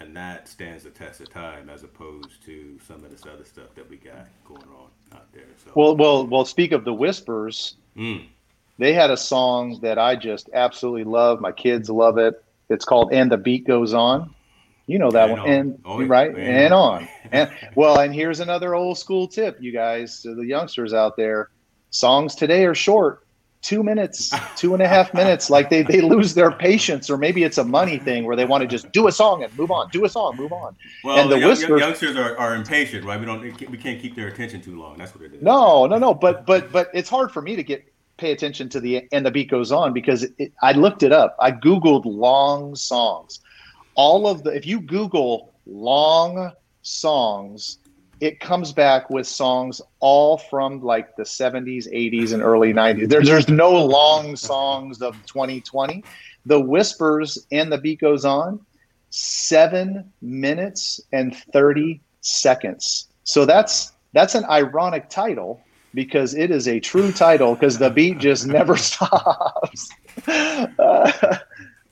[0.00, 3.74] and that stands the test of time as opposed to some of this other stuff
[3.74, 6.44] that we got going on out there so Well, well, well.
[6.44, 8.24] Speak of the Whispers, mm,
[8.78, 11.40] they had a song that I just absolutely love.
[11.40, 12.42] My kids love it.
[12.68, 14.34] It's called "And the Beat Goes On."
[14.86, 15.48] You know that And one, on.
[15.48, 17.02] and Oh, right, And and on.
[17.02, 17.08] on.
[17.32, 21.48] And well, and here's another old school tip, you guys, to the youngsters out there:
[21.90, 23.21] songs today are short,
[23.62, 25.48] two minutes, two and a half minutes.
[25.48, 28.62] Like they they lose their patience, or maybe it's a money thing where they want
[28.62, 30.76] to just do a song and move on, do a song, move on.
[31.04, 34.14] well and the young, Whispers- youngsters are, are impatient right we don't we can't keep
[34.16, 36.12] their attention too long that's what it is No, no, no.
[36.12, 37.84] But but but it's hard for me to get
[38.18, 41.36] pay attention to the and the beat goes on because it, I looked it up.
[41.40, 43.40] I googled long songs.
[43.94, 47.78] All of the if you Google long songs,
[48.22, 53.08] it comes back with songs all from like the 70s, 80s, and early 90s.
[53.08, 56.04] There's there's no long songs of 2020.
[56.46, 58.60] The Whispers and the beat goes on,
[59.10, 63.08] seven minutes and 30 seconds.
[63.24, 65.60] So that's that's an ironic title
[65.92, 69.88] because it is a true title because the beat just never stops.
[70.28, 71.38] oh,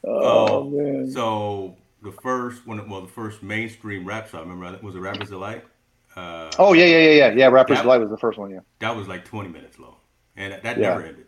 [0.05, 1.11] Oh, man.
[1.11, 5.29] so the first one well the first mainstream rap song I remember was it rappers
[5.29, 5.65] delight
[6.17, 7.31] uh, Oh yeah, yeah, yeah, yeah.
[7.37, 8.61] Yeah, Rapper's That- Delight was the first one, yeah.
[8.81, 9.97] that was like 20 minutes long
[10.37, 10.89] and that, that Yeah.
[10.91, 11.27] never ended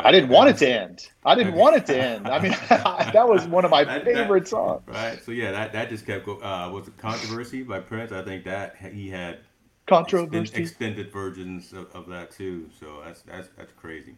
[0.00, 1.08] I didn't want it to end.
[1.24, 2.28] I didn't want it to end.
[2.28, 4.82] I mean, that was one of my That- that- favorite songs.
[4.86, 5.20] Right.
[5.24, 6.40] So yeah, that, that just kept going.
[6.42, 8.12] Uh, was it controversy by Prince?
[8.12, 9.46] I think that he had extend,
[9.86, 10.56] Controversy.
[10.62, 12.68] extended versions of, of that too.
[12.78, 14.14] So that's that's that's crazy.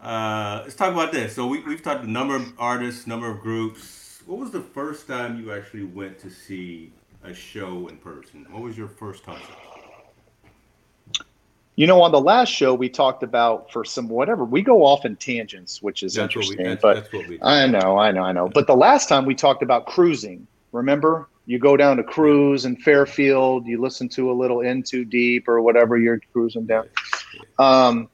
[0.00, 1.34] Uh, let's talk about this.
[1.34, 4.20] So we we've talked a number of artists, number of groups.
[4.26, 6.92] What was the first time you actually went to see
[7.24, 8.46] a show in person?
[8.50, 9.56] What was your first concert?
[11.76, 15.04] You know, on the last show we talked about for some whatever we go off
[15.04, 16.50] in tangents, which is That's what we.
[16.52, 16.66] interesting.
[16.92, 17.42] That's, but that's.
[17.42, 18.48] I know, I know, I know.
[18.48, 21.28] But the last time we talked about cruising, remember?
[21.46, 25.48] You go down to cruise in Fairfield, you listen to a little In Too Deep
[25.48, 26.88] or whatever you're cruising down.
[27.58, 28.08] Um,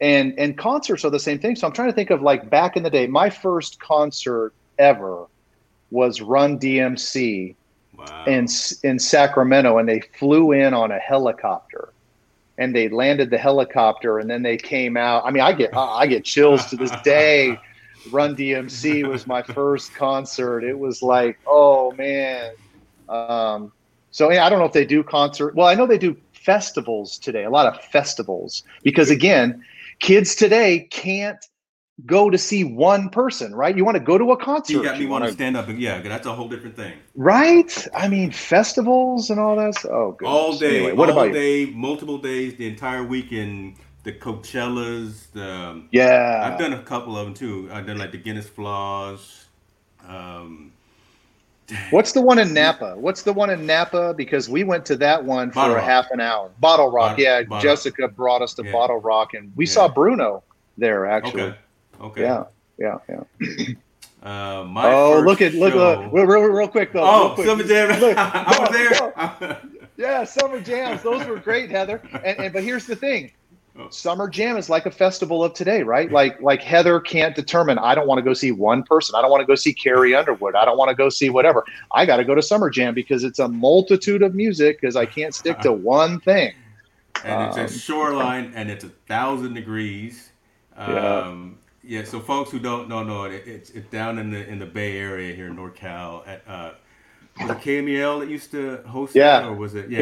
[0.00, 1.56] and and concerts are the same thing.
[1.56, 5.26] So I'm trying to think of like back in the day, my first concert ever
[5.90, 7.56] was Run DMC
[7.98, 8.24] Wow.
[8.26, 8.46] in
[8.84, 11.92] in Sacramento, and they flew in on a helicopter,
[12.56, 15.24] and they landed the helicopter, and then they came out.
[15.24, 17.58] I mean, I get I get chills to this day.
[18.12, 20.62] Run DMC was my first concert.
[20.62, 22.52] It was like, oh man.
[23.08, 23.72] Um,
[24.12, 25.54] so yeah, I don't know if they do concert.
[25.56, 27.44] Well, I know they do festivals today.
[27.44, 29.64] A lot of festivals because again,
[29.98, 31.44] kids today can't
[32.06, 33.76] go to see one person, right?
[33.76, 34.72] You want to go to a concert.
[34.72, 36.92] you got me want to stand up and yeah, that's a whole different thing.
[37.16, 37.86] Right?
[37.94, 39.74] I mean, festivals and all that.
[39.86, 40.28] Oh, goodness.
[40.34, 41.32] all day, Anyway, what all about you?
[41.66, 43.76] day, multiple days, the entire weekend.
[44.04, 46.40] The Coachellas, the Yeah.
[46.50, 47.68] I've done a couple of them too.
[47.72, 49.46] I've done like the Guinness Flaws.
[50.08, 50.72] Um,
[51.90, 52.94] What's the one in Napa?
[52.96, 54.14] What's the one in Napa?
[54.16, 55.84] Because we went to that one for Bottle a Rock.
[55.84, 56.50] half an hour.
[56.60, 57.42] Bottle Rock, Bottle- yeah.
[57.42, 58.72] Bottle- Jessica brought us to Yeah.
[58.72, 59.72] Bottle Rock, and we Yeah.
[59.72, 60.42] saw Bruno
[60.78, 61.42] there actually.
[61.42, 61.58] Okay.
[62.00, 62.22] Okay.
[62.22, 62.44] Yeah,
[62.78, 63.66] yeah, yeah.
[64.20, 67.04] Uh, my Oh, look at look, look real, real, real quick though.
[67.04, 67.46] Oh, quick.
[67.46, 68.00] Summer Jam!
[68.00, 68.70] Look, I was
[69.40, 69.60] no, there.
[69.96, 71.02] Yeah, summer jams.
[71.04, 72.02] Those were great, Heather.
[72.24, 73.30] And, and but here's the thing.
[73.78, 73.88] Oh.
[73.90, 76.10] Summer jam is like a festival of today, right?
[76.10, 79.14] Like like Heather can't determine I don't want to go see one person.
[79.16, 80.56] I don't want to go see Carrie Underwood.
[80.56, 81.64] I don't want to go see whatever.
[81.94, 85.06] I got to go to summer jam because it's a multitude of music because I
[85.06, 86.54] can't stick to one thing.
[87.24, 90.30] and it's Um, a shoreline, and it's a thousand degrees.
[90.76, 91.57] Um, yeah.
[91.88, 94.66] Yeah, so folks who don't know know it, it's it's down in the in the
[94.66, 96.28] Bay Area here in NorCal.
[96.28, 96.72] At uh,
[97.40, 99.46] was it KMEL that used to host Yeah.
[99.46, 100.00] it, or was it yeah?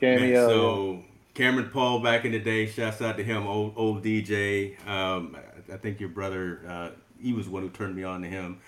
[0.00, 0.48] Man, cameo.
[0.48, 1.02] so
[1.34, 4.78] Cameron Paul back in the day, shouts out to him, old old DJ.
[4.86, 5.36] Um,
[5.72, 6.90] I, think your brother, uh,
[7.20, 8.60] he was one who turned me on to him.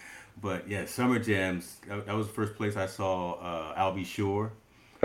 [0.42, 1.76] But yeah, Summer Jams.
[1.86, 4.02] That, that was the first place I saw uh, Al B.
[4.02, 4.50] Sure.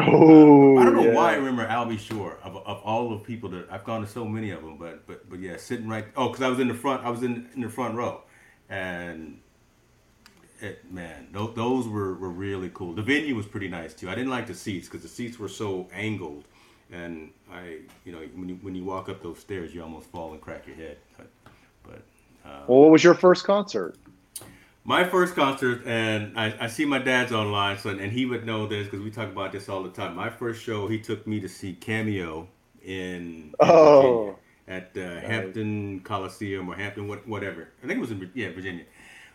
[0.08, 1.14] Oh, I don't know yeah.
[1.14, 1.98] why I remember Al B.
[1.98, 5.08] Sure of, of all the people that I've gone to so many of them, but
[5.08, 6.06] but but yeah, sitting right.
[6.16, 7.06] Oh, because I was in the front.
[7.06, 8.22] I was in in the front row,
[8.70, 9.40] and
[10.62, 12.94] it man, those, those were were really cool.
[12.94, 14.10] The venue was pretty nice too.
[14.10, 16.46] I didn't like the seats because the seats were so angled,
[16.92, 20.34] and I you know when you when you walk up those stairs, you almost fall
[20.34, 20.98] and crack your head.
[21.18, 21.30] But
[21.84, 22.02] but
[22.46, 23.96] uh, Well, what was your first concert?
[24.84, 28.68] My first concert, and I, I see my dad's online, so and he would know
[28.68, 30.16] this because we talk about this all the time.
[30.16, 32.48] My first show, he took me to see Cameo
[32.84, 34.02] in, in Oh.
[34.02, 34.36] Virginia,
[34.68, 37.70] at uh, Hampton Coliseum or Hampton what, whatever.
[37.84, 38.86] I think it was in yeah Virginia.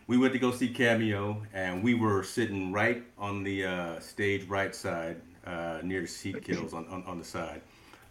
[0.06, 4.46] We went to go see Cameo, and we were sitting right on the uh, stage
[4.48, 7.62] right side, uh, near the seat kills on, on, on the side,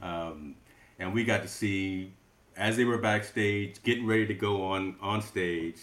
[0.02, 0.56] um,
[1.00, 2.14] and we got to see
[2.58, 5.80] as they were backstage, getting ready to go on on stage.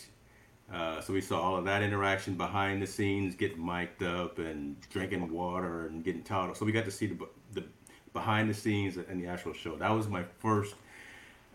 [0.73, 4.77] Uh, so we saw all of that interaction behind the scenes, getting mic'd up and
[4.91, 6.57] drinking water and getting towed.
[6.57, 7.65] So we got to see the, the
[8.13, 9.77] behind the scenes and the actual show.
[9.77, 10.75] That was my first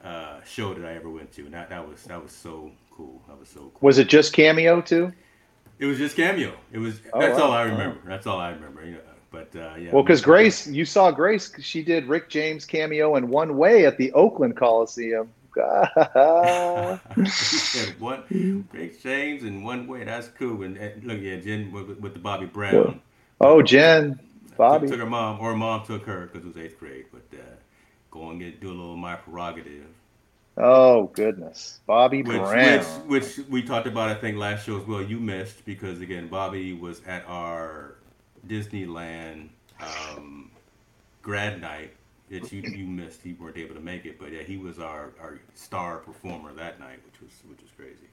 [0.04, 3.22] uh, show that I ever went to, and that, that was that was so cool.
[3.28, 3.78] That was so cool.
[3.82, 5.14] Was it just cameo too?
[5.80, 6.54] It was just cameo.
[6.72, 7.46] It was Oh, that's wow.
[7.46, 8.00] all I remember.
[8.06, 8.86] That's all I remember.
[8.86, 9.00] You know,
[9.32, 9.92] but uh, yeah.
[9.92, 11.52] Well, because Grace, you saw Grace.
[11.60, 15.30] She did Rick James cameo in one way at the Oakland Coliseum.
[17.28, 18.24] Said one
[18.72, 20.04] Rick James in one way.
[20.04, 20.64] That's cool.
[20.64, 23.02] And, and look, yeah, Jen with, with the Bobby Brown.
[23.42, 24.20] oh, Jen,
[24.58, 24.88] Took, Bobby.
[24.88, 27.06] took her mom, or her mom took her because it was eighth grade.
[27.12, 27.44] But uh,
[28.12, 29.88] go and get do a little my prerogative,
[30.58, 32.80] Oh goodness, Bobby which, Brown.
[32.80, 35.02] which which we talked about I think last show as well.
[35.02, 37.96] You missed because again Bobby was at our
[38.48, 39.50] Disneyland
[39.80, 40.52] um,
[41.22, 41.94] grad night.
[42.32, 43.22] That you you missed.
[43.22, 46.80] He weren't able to make it, but yeah, he was our, our star performer that
[46.80, 48.08] night, which was which was crazy.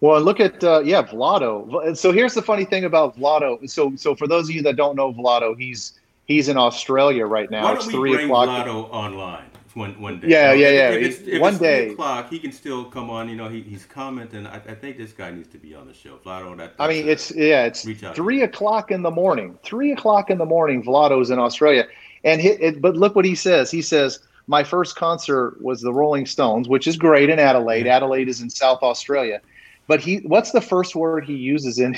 [0.00, 1.96] Well, look at uh, yeah, Vlado.
[1.96, 3.68] So here's the funny thing about Vlado.
[3.70, 7.50] So so for those of you that don't know Vlado, he's he's in Australia right
[7.50, 7.64] now.
[7.64, 8.66] Why it's don't we three bring o'clock.
[8.66, 10.28] Vlado online one one day?
[10.28, 11.06] Yeah, You know, yeah, if- yeah.
[11.08, 11.88] If it's, if One it's day.
[11.90, 13.28] o'clock, he can still come on.
[13.28, 14.46] You know, he, he's commenting.
[14.46, 16.16] I, I think this guy needs to be on the show.
[16.24, 16.74] Vlado, that.
[16.78, 17.84] I mean, it's yeah, it's
[18.14, 19.56] three o'clock in the morning.
[19.62, 20.82] Three o'clock in the morning.
[20.82, 21.86] Vlado's in Australia,
[22.24, 23.70] and it, but look what he says.
[23.70, 27.86] He says my first concert was the Rolling Stones, which is great in Adelaide.
[27.86, 27.96] Yeah.
[27.96, 29.40] Adelaide is in South Australia,
[29.86, 31.96] but he what's the first word he uses in?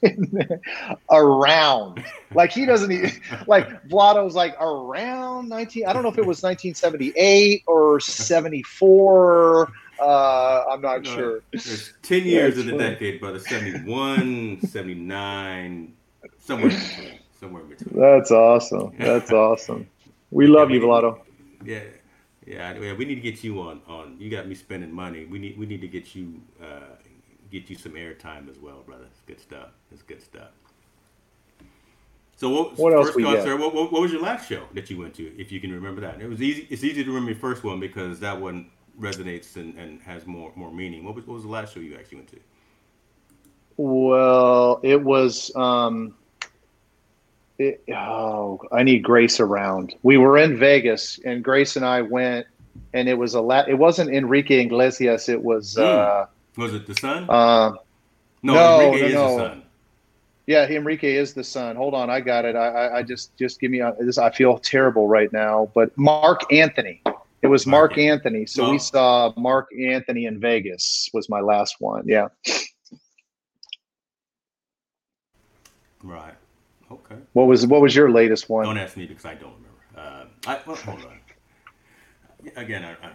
[1.10, 3.10] around like he doesn't even
[3.48, 10.64] like Vlado's like around 19 I don't know if it was 1978 or 74 uh
[10.70, 13.40] I'm not No, sure There's 10 years That's in the decade, brother.
[13.40, 15.92] 71, 79,
[16.38, 16.70] somewhere.
[17.38, 18.00] Somewhere in between.
[18.00, 18.92] That's awesome.
[18.98, 19.88] That's awesome.
[20.30, 21.20] We love you, Vlado.
[21.64, 21.80] Yeah.
[22.46, 23.82] Yeah, yeah, we need to get you on.
[23.86, 25.26] On you got me spending money.
[25.26, 26.96] We need we need to get you uh,
[27.50, 29.04] get you some airtime as well, brother.
[29.04, 29.68] It's good stuff.
[29.92, 30.48] It's good stuff.
[32.36, 33.56] So what, What else first concert?
[33.58, 35.24] What, what, what was your last show that you went to?
[35.36, 36.66] If you can remember that, it was easy.
[36.70, 40.50] It's easy to remember your first one because that one resonates and, and has more
[40.54, 41.04] more meaning.
[41.04, 42.40] What was what was the last show you actually went to?
[43.76, 45.54] Well, it was.
[45.54, 46.14] Um,
[47.58, 49.94] it, oh, I need Grace around.
[50.02, 52.46] We were in Vegas, and Grace and I went,
[52.94, 55.28] and it was a la- It wasn't Enrique Iglesias.
[55.28, 55.76] It was.
[55.76, 57.24] Uh, Was it the Sun?
[57.28, 57.72] uh,
[58.42, 59.36] no, no, Enrique no, is no.
[59.38, 59.62] the Sun.
[60.46, 61.74] yeah, Enrique is the son.
[61.76, 62.54] Hold on, I got it.
[62.54, 63.80] I, I, I just, just give me.
[63.80, 67.02] A, this, I feel terrible right now, but Marc Anthony.
[67.42, 68.46] It was Mark Marc Anthony.
[68.46, 68.70] So Oh.
[68.72, 71.08] we saw Marc Anthony in Vegas.
[71.12, 72.02] Was my last one.
[72.06, 72.28] Yeah.
[76.02, 76.34] Right.
[76.90, 77.16] Okay.
[77.34, 78.64] What was what was your latest one?
[78.64, 79.68] Don't ask me because I don't remember.
[79.96, 81.20] Uh, I, well, hold on.
[82.56, 83.08] Again, I,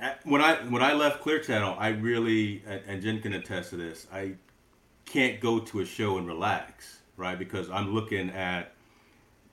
[0.00, 3.70] I, when I when I left Clear Channel, I really and, and Jen can attest
[3.70, 4.06] to this.
[4.12, 4.34] I
[5.04, 7.38] can't go to a show and relax, right?
[7.38, 8.72] Because I'm looking at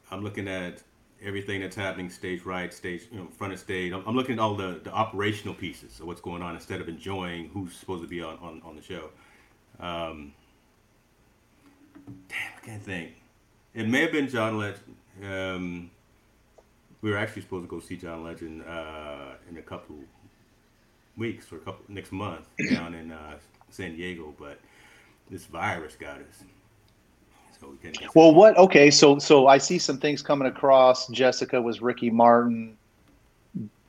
[0.10, 0.82] I'm looking at
[1.22, 3.94] everything that's happening stage right, stage you know front of stage.
[3.94, 6.90] I'm, I'm looking at all the, the operational pieces of what's going on instead of
[6.90, 9.10] enjoying who's supposed to be on on, on the show.
[9.80, 10.34] Um,
[12.28, 13.19] damn, I can't think.
[13.74, 14.96] It may have been John Legend.
[15.24, 15.92] Um,
[17.02, 19.96] we were actually supposed to go see John Legend uh, in a couple
[21.18, 23.38] weeks or a couple next month down in uh,
[23.70, 24.60] San Diego, but
[25.30, 26.44] this virus got us.
[27.60, 28.58] So we well, what?
[28.58, 31.08] Okay, so so I see some things coming across.
[31.10, 32.78] Jessica was Ricky Martin.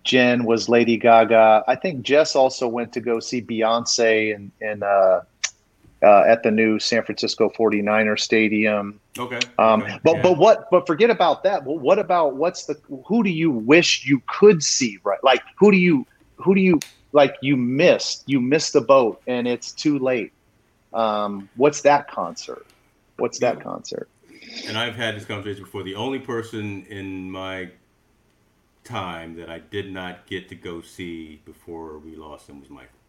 [0.02, 1.62] Jen was Lady Gaga.
[1.68, 5.20] I think Jess also went to go see Beyonce and and uh,
[6.02, 9.00] uh, at the new San Francisco 49er Stadium.
[9.18, 9.38] Okay.
[9.58, 9.98] Um, okay.
[10.02, 10.22] But yeah.
[10.22, 10.70] but what?
[10.70, 11.64] But forget about that.
[11.64, 12.80] Well, what about what's the?
[13.06, 14.98] Who do you wish you could see?
[15.04, 15.22] Right?
[15.22, 16.80] Like who do you who do you
[17.12, 17.36] like?
[17.42, 18.24] You missed.
[18.26, 20.32] You missed the boat, and it's too late.
[20.92, 22.66] Um, what's that concert?
[23.16, 23.62] What's that yeah.
[23.62, 24.08] concert?
[24.66, 25.82] And I've had this conversation before.
[25.82, 27.70] The only person in my
[28.82, 32.99] time that I did not get to go see before we lost him was Michael.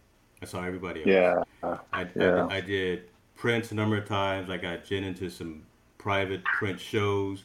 [0.42, 1.46] I saw everybody else.
[1.64, 1.78] Yeah.
[1.94, 2.48] I, yeah.
[2.48, 3.04] I, I, did
[3.36, 4.50] Prince a number of times.
[4.50, 5.64] I got Jen into some
[5.98, 7.44] private Prince shows.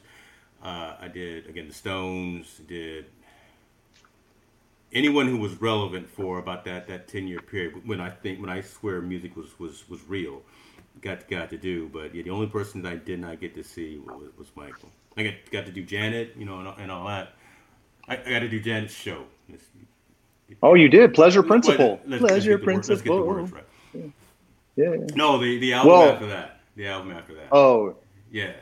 [0.63, 3.05] Uh, I did, again, the Stones, did
[4.91, 8.49] anyone who was relevant for about that, that 10 year period when I think, when
[8.49, 10.41] I swear music was, was, was real,
[11.01, 11.89] got, got to do.
[11.89, 14.89] But yeah, the only person that I did not get to see was, was Michael.
[15.15, 17.33] I got, got to do Janet, you know, and, and all that.
[18.07, 19.25] I, I got to do Janet's show.
[19.49, 19.65] It's,
[20.63, 21.99] Oh, you did pleasure principle.
[22.05, 23.25] Let's, pleasure let's principle.
[23.25, 24.13] Word, let's get the words right.
[24.75, 24.93] Yeah.
[24.93, 25.05] yeah.
[25.15, 26.59] No, the the album well, after that.
[26.75, 27.47] The album after that.
[27.51, 27.95] Oh.
[28.31, 28.53] Yeah.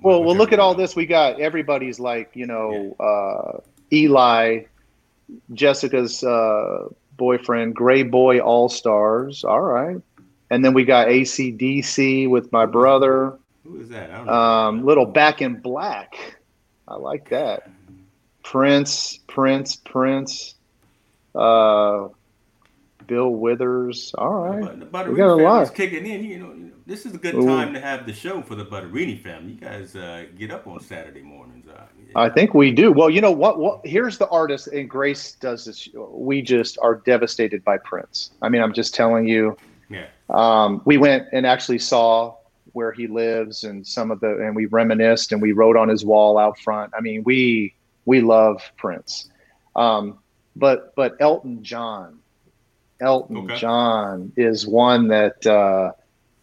[0.00, 0.96] Well, well, look at all this.
[0.96, 3.06] We got everybody's like you know yeah.
[3.06, 3.60] uh,
[3.92, 4.64] Eli,
[5.54, 9.44] Jessica's uh, boyfriend, Greyboy Allstars.
[9.44, 10.00] All right,
[10.50, 13.38] and then we got AC/DC with my brother.
[13.62, 14.10] Who is that?
[14.28, 16.36] Um, little Back in Black.
[16.88, 17.70] I like that.
[18.42, 20.56] Prince, Prince, Prince
[21.34, 22.08] uh,
[23.06, 24.14] Bill Withers.
[24.16, 26.24] All right, the, the we got a lot kicking in.
[26.24, 27.72] You know, this is a good time Ooh.
[27.74, 29.52] to have the show for the Butterini family.
[29.52, 31.66] You guys uh, get up on Saturday mornings.
[31.68, 32.12] Uh, yeah.
[32.18, 32.92] I think we do.
[32.92, 33.58] Well, you know what?
[33.58, 35.88] What here's the artist, and Grace does this.
[35.94, 38.30] We just are devastated by Prince.
[38.42, 39.56] I mean, I'm just telling you.
[39.88, 40.06] Yeah.
[40.30, 42.36] Um, we went and actually saw
[42.72, 46.04] where he lives and some of the, and we reminisced and we wrote on his
[46.04, 46.92] wall out front.
[46.96, 47.74] I mean, we
[48.04, 49.30] we love Prince.
[49.76, 50.18] Um,
[50.56, 52.20] but but Elton John,
[53.00, 53.56] Elton okay.
[53.56, 55.92] John is one that uh,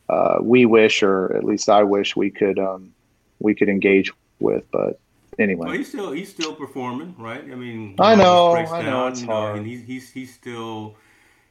[0.10, 2.94] uh, we wish, or at least I wish, we could um,
[3.40, 4.64] we could engage with.
[4.72, 5.00] But
[5.38, 7.44] anyway, well, he's still he's still performing, right?
[7.44, 9.58] I mean, I know, I know, it's you hard.
[9.58, 10.96] and he's he's he's still.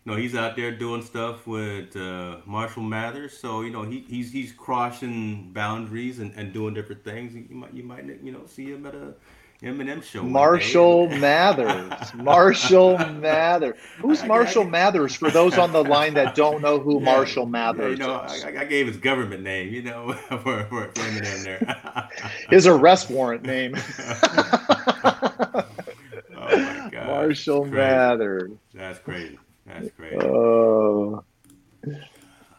[0.05, 4.07] You know, he's out there doing stuff with uh, Marshall Mathers, so you know he,
[4.09, 7.35] he's he's crossing boundaries and, and doing different things.
[7.35, 9.13] You might you might you know see him at a
[9.63, 10.23] Eminem show.
[10.23, 12.15] Marshall Mathers.
[12.15, 13.77] Marshall Mathers.
[13.99, 15.17] Who's Marshall Mathers?
[15.17, 18.25] For those on the line that don't know who yeah, Marshall Mathers yeah, you know,
[18.25, 22.09] is, I, I, gave his government name, you know, for, for, for Eminem there.
[22.51, 23.75] his arrest warrant name.
[23.77, 25.65] oh
[26.37, 27.07] my God.
[27.07, 28.53] Marshall Mathers.
[28.73, 29.41] That's crazy.
[29.67, 30.25] That's crazy.
[30.25, 31.25] Oh.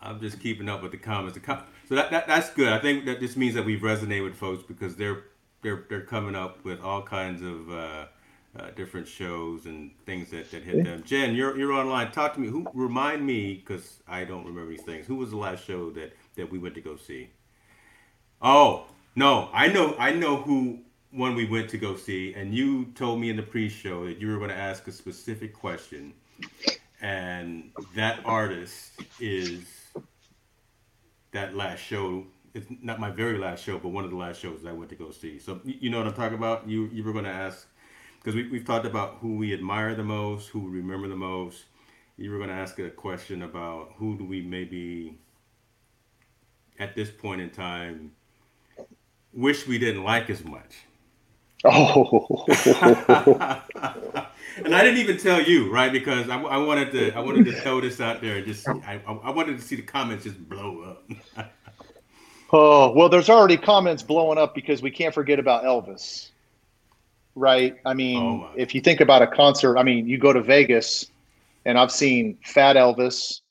[0.02, 1.36] I'm just keeping up with the comments.
[1.36, 2.68] The com- so that, that that's good.
[2.68, 5.24] I think that this means that we've resonated with folks because they're
[5.62, 8.06] they're they're coming up with all kinds of uh,
[8.58, 11.04] uh, different shows and things that, that hit them.
[11.04, 12.12] Jen, you're you're online.
[12.12, 12.48] Talk to me.
[12.48, 15.06] Who remind me because I don't remember these things.
[15.06, 17.30] Who was the last show that that we went to go see?
[18.42, 18.86] Oh
[19.16, 20.80] no, I know I know who
[21.12, 24.28] one we went to go see, and you told me in the pre-show that you
[24.28, 26.14] were going to ask a specific question,
[27.02, 29.64] and that artist is
[31.32, 32.26] that last show
[32.60, 34.96] it's not my very last show, but one of the last shows I went to
[34.96, 35.40] go see.
[35.40, 36.68] So you know what I'm talking about.
[36.68, 37.68] You you were going to ask
[38.20, 41.66] because we we've talked about who we admire the most, who we remember the most.
[42.18, 45.18] You were going to ask a question about who do we maybe
[46.78, 48.12] at this point in time
[49.34, 50.76] wish we didn't like as much.
[51.64, 52.46] Oh.
[54.66, 55.92] and I didn't even tell you, right?
[55.92, 58.38] Because I, I, wanted to, I wanted to throw this out there.
[58.38, 60.82] And just, I, I wanted to see the comments just blow
[61.38, 61.52] up.
[62.52, 66.30] Oh, well, there's already comments blowing up because we can't forget about Elvis.
[67.36, 67.78] Right?
[67.86, 71.08] I mean, oh if you think about a concert, I mean, you go to Vegas
[71.66, 73.42] and I've seen Fat Elvis.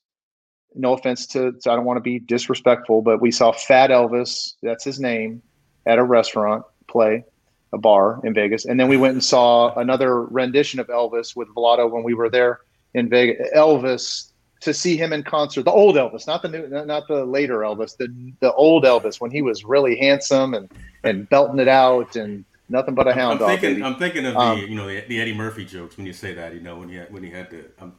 [0.75, 4.55] No offense to, to I don't want to be disrespectful, but we saw Fat Elvis,
[4.63, 5.43] that's his name,
[5.87, 7.25] at a restaurant play,
[7.73, 8.67] a bar in Vegas.
[8.67, 12.29] And then we went and saw another rendition of Elvis with Vlado when we were
[12.29, 12.61] there
[12.95, 13.49] in Vegas.
[13.57, 15.65] Elvis to see him in concert.
[15.65, 18.09] The old Elvis, not the new, not the later Elvis, the
[18.41, 20.69] the old Elvis when he was really handsome and
[21.05, 23.61] and belting it out and nothing but a hound I'm dog.
[23.61, 23.83] thinking.
[23.85, 26.35] I'm thinking of Um, the you know the, the Eddie Murphy jokes when you say
[26.35, 26.55] that.
[26.55, 27.65] You know when he had, when he had to.
[27.81, 27.93] Um,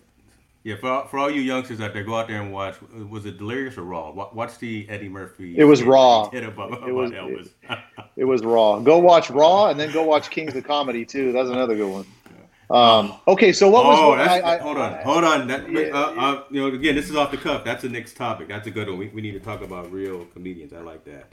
[0.66, 2.76] yeah, for all, for all you youngsters out there, go out there and watch.
[3.10, 4.12] Was it Delirious or Raw?
[4.12, 5.58] Wa- Watch the Eddie Murphy.
[5.58, 6.26] It was Raw.
[6.28, 7.50] about, about It was- Elvis.
[8.18, 8.80] It was Raw.
[8.80, 11.32] Go watch Raw and then go watch Kings of Comedy too.
[11.32, 12.06] That's another good one.
[12.70, 13.98] Um, okay, so what was?
[14.00, 15.48] oh, what- that's, I- I- hold on, hold on.
[15.48, 17.64] That, Yeah, uh, uh, you know, again, this is off the cuff.
[17.64, 18.48] That's the next topic.
[18.48, 18.98] That's a good one.
[18.98, 20.74] We, we need to talk about real comedians.
[20.74, 21.32] I like that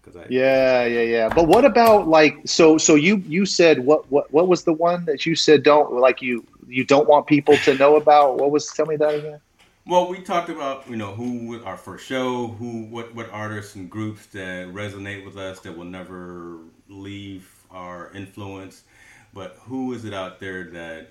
[0.00, 1.28] because I Yeah, yeah, yeah.
[1.28, 2.78] But what about like so?
[2.78, 6.22] So you you said what what what was the one that you said don't like
[6.22, 8.38] you you don't want people to know about?
[8.38, 8.66] What was?
[8.72, 9.40] Tell me that again.
[9.86, 13.90] Well, we talked about you know who our first show, who what what artists and
[13.90, 16.58] groups that resonate with us that will never
[16.88, 18.84] leave our influence,
[19.38, 21.10] but who is it out there that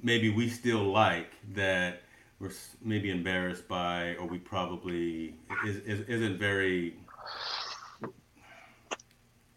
[0.00, 2.02] maybe we still like that
[2.38, 2.52] we're
[2.84, 5.34] maybe embarrassed by, or we probably
[5.66, 6.94] is, is isn't very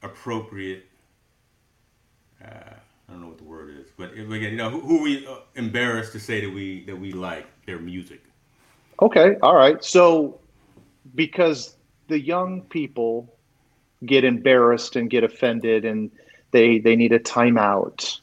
[0.02, 0.86] appropriate.
[2.44, 2.48] Uh,
[3.08, 5.42] I don't know what the word is, but again, you know, who, who we uh,
[5.54, 8.24] embarrassed to say that we that we like their music.
[9.00, 9.84] Okay, all right.
[9.84, 10.40] So
[11.14, 11.76] because
[12.08, 13.32] the young people
[14.08, 16.10] get embarrassed and get offended and
[16.54, 18.22] they they need a timeout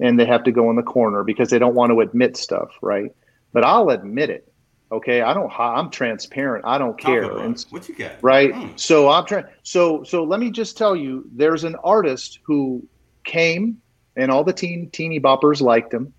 [0.00, 2.70] and they have to go in the corner because they don't want to admit stuff,
[2.80, 3.14] right?
[3.52, 4.48] But I'll admit it.
[4.90, 5.50] Okay, I don't.
[5.58, 6.64] I'm transparent.
[6.66, 7.38] I don't care.
[7.38, 8.12] And what you got?
[8.22, 8.78] right Mm.
[8.78, 12.86] so i'm trying so so let me just tell you there's an artist who
[13.24, 13.78] came
[14.16, 16.12] and all the teen teeny boppers liked him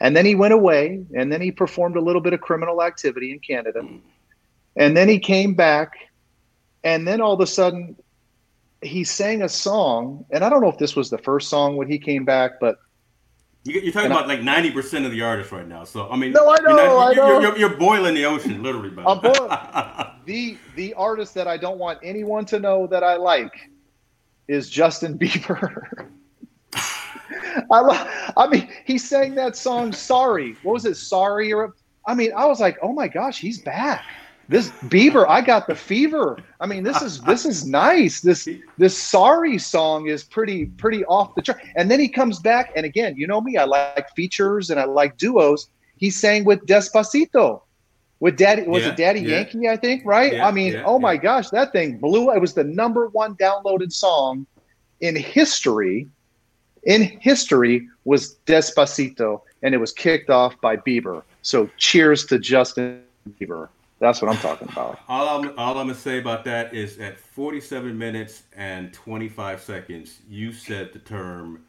[0.00, 3.30] and then he went away and then he performed a little bit of criminal activity
[3.32, 3.80] in canada
[4.76, 5.94] and then he came back
[6.84, 7.96] and then all of a sudden
[8.82, 11.88] he sang a song and i don't know if this was the first song when
[11.88, 12.76] he came back but
[13.64, 15.84] You, you're talking And I- about like ninety percent of the artists right now.
[15.84, 17.32] So I mean, No, I you're know, I you're, know.
[17.32, 18.88] You're, you're, you're boiling the ocean, literally.
[18.88, 19.06] Buddy.
[19.06, 19.50] I'm boiling.
[20.24, 23.52] the the artist that i don't want anyone to know that i like
[24.48, 26.08] is justin bieber
[27.72, 30.94] I, lo- I mean, he sang that song "Sorry." What was it?
[30.96, 31.74] "Sorry" or
[32.06, 34.04] I mean, I was like, "Oh my gosh, he's back!"
[34.50, 36.36] This Bieber, I got the fever.
[36.58, 38.20] I mean, this is this is nice.
[38.20, 38.48] This
[38.78, 41.62] this "Sorry" song is pretty pretty off the chart.
[41.76, 44.86] And then he comes back, and again, you know me, I like features and I
[44.86, 45.68] like duos.
[45.98, 47.62] He sang with Despacito,
[48.18, 49.36] with Daddy was Yeah, it Daddy yeah.
[49.36, 49.68] Yankee?
[49.68, 50.32] I think right.
[50.32, 52.32] Yeah, I mean, oh my gosh, that thing blew.
[52.32, 54.48] It was the number one downloaded song
[55.00, 56.08] in history
[56.82, 61.22] in history was Despacito, and it was kicked off by Bieber.
[61.42, 63.04] So cheers to Justin
[63.40, 63.68] Bieber.
[64.00, 65.00] That's what I'm talking about.
[65.08, 70.20] all I'm all I'm gonna say about that is at 47 minutes and 25 seconds,
[70.28, 71.64] you said the term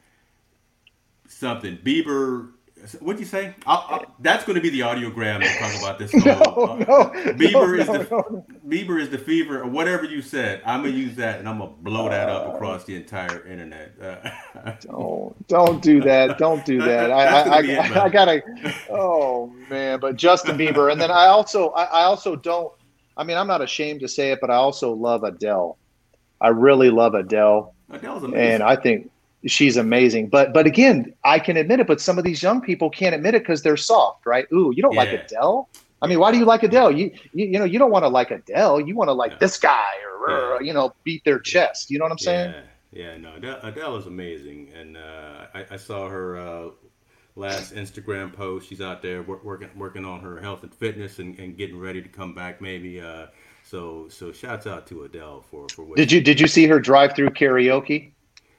[1.27, 2.51] something Bieber.
[2.99, 3.55] What'd you say?
[3.65, 6.11] I'll, I'll, that's going to be the audiogram to talk about this.
[6.25, 6.79] No, song.
[6.88, 8.45] no, Uh, Bieber no, is the no.
[8.67, 10.61] Bieber is the fever, or whatever you said.
[10.65, 13.93] I'm gonna use that, and I'm gonna blow that up across the entire internet.
[14.01, 16.38] Uh, Don't, don't do that.
[16.38, 17.11] Don't do that.
[17.11, 17.25] I,
[17.57, 18.05] I, it, I.
[18.05, 18.41] I gotta.
[18.89, 22.71] Oh man, but Justin Bieber, and then I also, I, I also don't.
[23.17, 25.77] I mean, I'm not ashamed to say it, but I also love Adele.
[26.39, 27.73] I really love Adele.
[27.91, 28.39] Adele's amazing.
[28.53, 29.11] and I think
[29.45, 30.29] she's amazing.
[30.29, 31.87] But but again, I can admit it.
[31.87, 34.45] But some of these young people can't admit it because they're soft, right?
[34.53, 35.69] Ooh, you don't like Adele.
[36.01, 36.91] I mean, why do you like Adele?
[36.91, 38.81] You you, you know you don't want to like Adele.
[38.81, 39.37] You want to like Yeah.
[39.39, 39.91] this guy
[40.27, 40.59] or, Yeah.
[40.67, 41.91] you know beat their chest.
[41.91, 42.53] You know what I'm saying?
[42.91, 46.69] Yeah, yeah, no, Adele, Adele is amazing, and uh, I, I saw her uh,
[47.35, 48.67] last Instagram post.
[48.67, 52.01] She's out there wor- working working on her health and fitness and, and getting ready
[52.01, 52.99] to come back, maybe.
[52.99, 53.27] Uh,
[53.63, 55.97] so so shouts out to Adele for for what.
[55.97, 58.11] Did you did you see her drive through karaoke?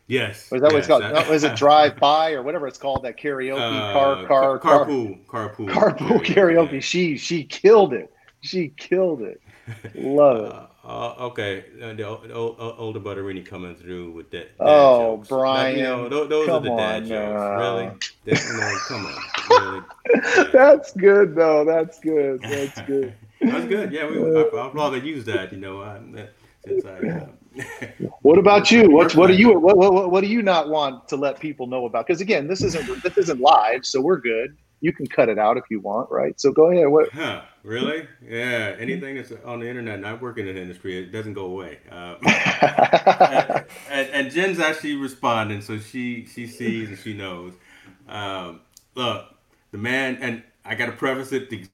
[0.08, 0.50] Yes.
[0.52, 1.02] Or is that what it's called?
[1.02, 3.04] No, is it drive by or whatever it's called?
[3.04, 6.82] That karaoke uh, car car car carpool carpool carpool karaoke.
[6.82, 8.12] She she killed it.
[8.40, 9.40] She killed it.
[9.94, 10.52] Love it.
[10.84, 14.50] Uh, uh, okay, uh, the, o- the o- o- older Butterini coming through with that.
[14.58, 15.28] Oh, jokes.
[15.28, 17.60] Brian, you know, those, those are come the dad on jokes.
[17.60, 17.90] Really?
[18.24, 19.84] That, know, come on.
[20.32, 20.48] Really?
[20.52, 21.64] That's good though.
[21.64, 22.40] That's good.
[22.42, 23.14] That's good.
[23.40, 23.92] That's good.
[23.92, 25.52] Yeah, we, I, I'd rather use that.
[25.52, 26.00] You know, uh,
[26.64, 27.28] since I.
[28.22, 28.90] What about you?
[28.90, 31.86] What what do you what, what what do you not want to let people know
[31.86, 32.06] about?
[32.06, 34.56] Because again, this isn't this isn't live, so we're good.
[34.80, 36.38] You can cut it out if you want, right?
[36.40, 36.88] So go ahead.
[36.88, 37.10] What?
[37.12, 37.42] Huh?
[37.62, 38.08] Really?
[38.26, 38.76] Yeah.
[38.78, 41.78] Anything that's on the internet, and I work in the industry, it doesn't go away.
[41.90, 42.16] Uh,
[43.90, 47.54] and, and Jen's actually responding, so she she sees and she knows.
[48.08, 48.60] Um,
[48.94, 49.26] look,
[49.72, 51.50] the man, and I got to preface it.
[51.50, 51.66] The,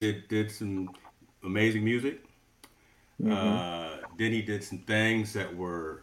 [0.00, 0.90] did did some
[1.46, 2.24] amazing music.
[3.22, 3.32] Mm-hmm.
[3.32, 6.02] Uh, then he did some things that were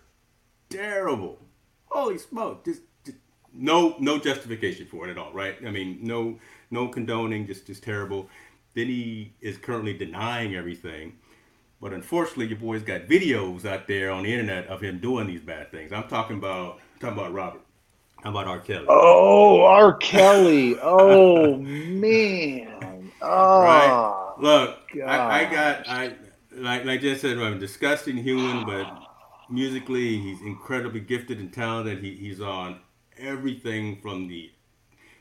[0.69, 1.39] terrible.
[1.87, 2.65] Holy smoke!
[2.65, 3.17] Just, just
[3.53, 5.55] no no justification for it at all, right?
[5.65, 6.39] I mean, no
[6.71, 8.29] no condoning, just just terrible.
[8.73, 11.13] Then he is currently denying everything.
[11.79, 15.41] But unfortunately, your boy's got videos out there on the internet of him doing these
[15.41, 15.91] bad things.
[15.91, 17.61] I'm talking about I'm talking about Robert.
[18.23, 18.59] How about R.
[18.61, 18.85] Kelly?
[18.87, 19.93] Oh, R.
[19.97, 20.77] Kelly.
[20.81, 23.11] oh man.
[23.21, 24.22] Oh, right.
[24.39, 26.13] Look, I, I, got I
[26.55, 28.87] like like just said, I'm a disgusting human, but
[29.49, 31.99] musically he's incredibly gifted and talented.
[31.99, 32.79] He, he's on
[33.17, 34.51] everything from the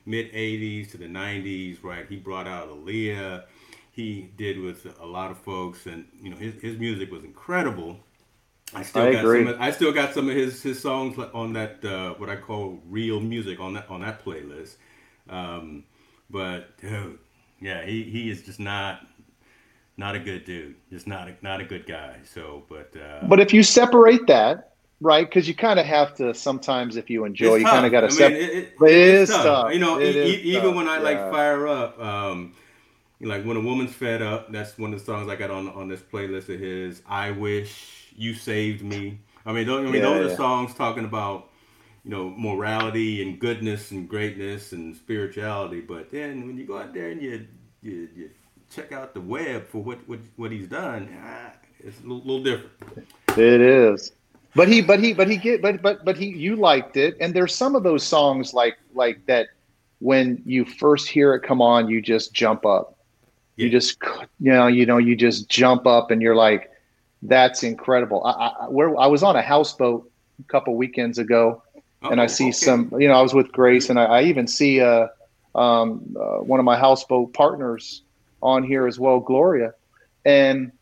[0.07, 2.07] mid 80s to the 90s, right?
[2.09, 3.45] He brought out Aaliyah.
[3.91, 8.01] He did with a lot of folks, and you know his, his music was incredible.
[8.75, 9.45] I still I got agree.
[9.45, 9.55] some.
[9.55, 12.81] Of, I still got some of his his songs on that uh, what I call
[12.89, 14.77] real music on that on that playlist.
[15.29, 15.85] Um,
[16.31, 17.19] but dude,
[17.63, 19.07] yeah, he, he is just not
[19.97, 20.75] not a good dude.
[20.91, 22.17] Just not a, not a good guy.
[22.25, 25.29] So, but uh, but if you separate that right?
[25.29, 28.09] Because you kind of have to sometimes, if you enjoy, you kind of got to.
[28.09, 29.45] Mean, it, it, it is tough.
[29.45, 29.73] tough.
[29.75, 30.75] You know, e- even tough.
[30.77, 32.55] when I like fire up, um,
[33.21, 35.89] like when a woman's fed up, that's one of the songs I got on on
[35.89, 37.03] this playlist of his.
[37.07, 39.19] I wish you saved me.
[39.45, 40.33] I mean, those, I mean, yeah, those yeah.
[40.33, 41.51] are songs talking about
[42.05, 45.81] you know morality and goodness and greatness and spirituality.
[45.81, 47.47] But then when you go out there and you
[47.83, 48.31] you, you
[48.75, 52.43] check out the web for what what, what he's done, ah, it's a little, little
[52.43, 53.09] different.
[53.37, 54.13] It is.
[54.55, 57.33] But he, but he, but he get, but but but he, you liked it, and
[57.33, 59.49] there's some of those songs like like that
[60.01, 62.99] when you first hear it come on, you just jump up.
[63.57, 63.67] Yeah.
[63.67, 63.99] You just,
[64.41, 66.71] you know, you know, you just jump up, and you're like,
[67.23, 71.63] "That's incredible." I, I, where I was on a houseboat a couple weekends ago,
[72.03, 72.53] oh, and I oh, see okay.
[72.53, 72.93] some.
[72.99, 75.09] You know, I was with Grace, and I, I even see uh,
[75.55, 78.03] um, uh, one of my houseboat partners
[78.43, 79.75] on here as well, Gloria,
[80.25, 80.73] and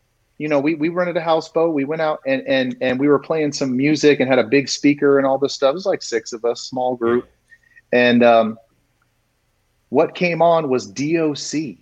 [0.41, 1.71] you know, we, we rented a houseboat.
[1.71, 4.69] We went out and, and, and we were playing some music and had a big
[4.69, 5.69] speaker and all this stuff.
[5.69, 7.29] It was like six of us, small group.
[7.93, 8.57] And um,
[9.89, 10.97] what came on was DOC.
[11.35, 11.77] Mm.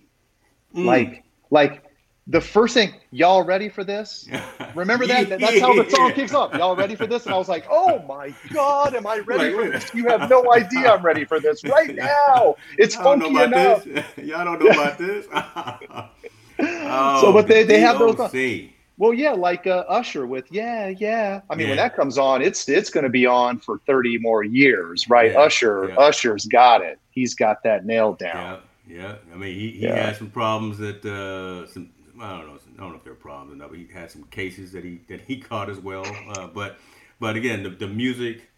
[0.74, 1.89] Like, like
[2.26, 4.28] the first thing, y'all ready for this?
[4.74, 5.28] Remember that?
[5.28, 6.54] That's how the song kicks off.
[6.54, 7.26] Y'all ready for this?
[7.26, 9.92] And I was like, oh my God, am I ready for this?
[9.94, 12.56] You have no idea I'm ready for this right now.
[12.78, 13.84] It's funky enough.
[13.84, 14.04] This.
[14.18, 15.26] Y'all don't know about this.
[16.62, 18.18] Oh, so, but they, they have those.
[19.00, 21.40] Well, yeah, like uh, Usher with yeah, yeah.
[21.48, 21.70] I mean, yeah.
[21.70, 25.32] when that comes on, it's it's going to be on for thirty more years, right?
[25.32, 25.94] Yeah, Usher, yeah.
[25.94, 26.98] Usher's got it.
[27.10, 28.60] He's got that nailed down.
[28.86, 29.14] Yeah, yeah.
[29.32, 31.88] I mean, he, he had some problems that uh, some
[32.20, 34.24] I don't know, I don't know if they're problems or not, but he had some
[34.24, 36.04] cases that he that he caught as well.
[36.36, 36.78] Uh, but
[37.18, 38.48] but again, the, the music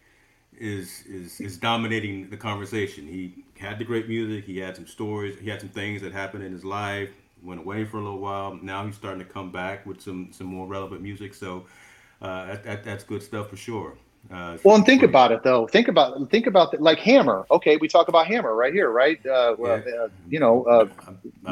[0.57, 3.07] is is is dominating the conversation.
[3.07, 4.45] He had the great music.
[4.45, 5.39] He had some stories.
[5.39, 7.09] He had some things that happened in his life
[7.43, 8.57] went away for a little while.
[8.61, 11.33] Now he's starting to come back with some some more relevant music.
[11.33, 11.65] So
[12.21, 13.97] uh, that, that, that's good stuff for sure.
[14.31, 15.67] Uh, well, and think about it though.
[15.67, 17.45] Think about think about the, like Hammer.
[17.51, 19.23] Okay, we talk about Hammer right here, right?
[19.25, 19.65] Uh, yeah.
[19.65, 20.87] uh, you know, uh,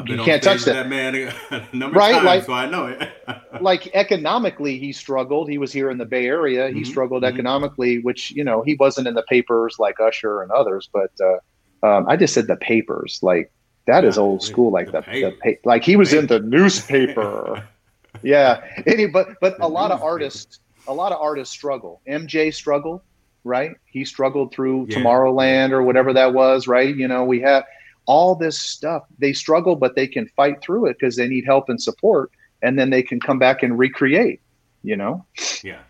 [0.06, 0.72] you can't touch that.
[0.72, 1.14] that man
[1.92, 2.12] right?
[2.12, 3.10] Times, like, so I know it.
[3.60, 5.50] like economically, he struggled.
[5.50, 6.68] He was here in the Bay Area.
[6.68, 6.84] He mm-hmm.
[6.84, 7.34] struggled mm-hmm.
[7.34, 10.88] economically, which you know he wasn't in the papers like Usher and others.
[10.92, 13.52] But uh, um, I just said the papers, like
[13.86, 17.66] that is old school, like the, the, the like he was in the newspaper.
[18.22, 22.00] yeah, any but but a lot of artists, a lot of artists struggle.
[22.08, 23.02] MJ struggled,
[23.44, 23.72] right?
[23.86, 24.98] He struggled through yeah.
[24.98, 26.94] Tomorrowland or whatever that was, right?
[26.94, 27.64] You know, we have
[28.06, 29.04] all this stuff.
[29.18, 32.30] They struggle, but they can fight through it because they need help and support,
[32.62, 34.40] and then they can come back and recreate.
[34.82, 35.24] You know?
[35.62, 35.82] Yeah.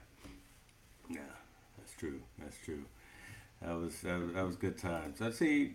[1.09, 1.21] Yeah,
[1.79, 2.21] that's true.
[2.39, 2.85] That's true.
[3.63, 5.23] That was that was, that was good times.
[5.23, 5.75] I see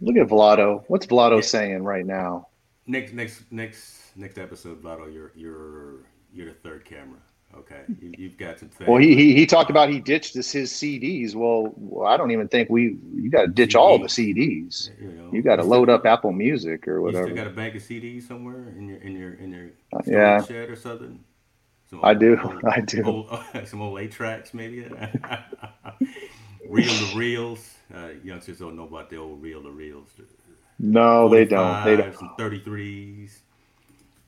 [0.00, 0.84] Look at Vlado.
[0.88, 1.42] What's Vlado yeah.
[1.42, 2.48] saying right now?
[2.86, 5.12] Next, next, next, next episode, Vlado.
[5.12, 7.18] You're you're you're the third camera.
[7.54, 8.88] Okay, you, have got some things.
[8.88, 11.34] Well, he, he he talked about he ditched his, his CDs.
[11.34, 12.98] Well, well, I don't even think we.
[13.14, 13.78] You got to ditch CDs.
[13.78, 14.90] all the CDs.
[15.00, 17.28] You, know, you got to load up Apple Music or whatever.
[17.28, 20.02] You still got a bag of CDs somewhere in your in your in your uh,
[20.06, 21.24] yeah shed or something.
[21.88, 22.38] Some I do.
[22.42, 23.04] Old, I do.
[23.04, 24.84] Old, some old eight tracks, maybe.
[26.68, 27.74] Reel to reels.
[27.94, 30.08] Uh, youngsters don't know about the old reel to reels.
[30.78, 31.84] No, they don't.
[31.84, 32.16] They don't.
[32.16, 33.38] Some 33s.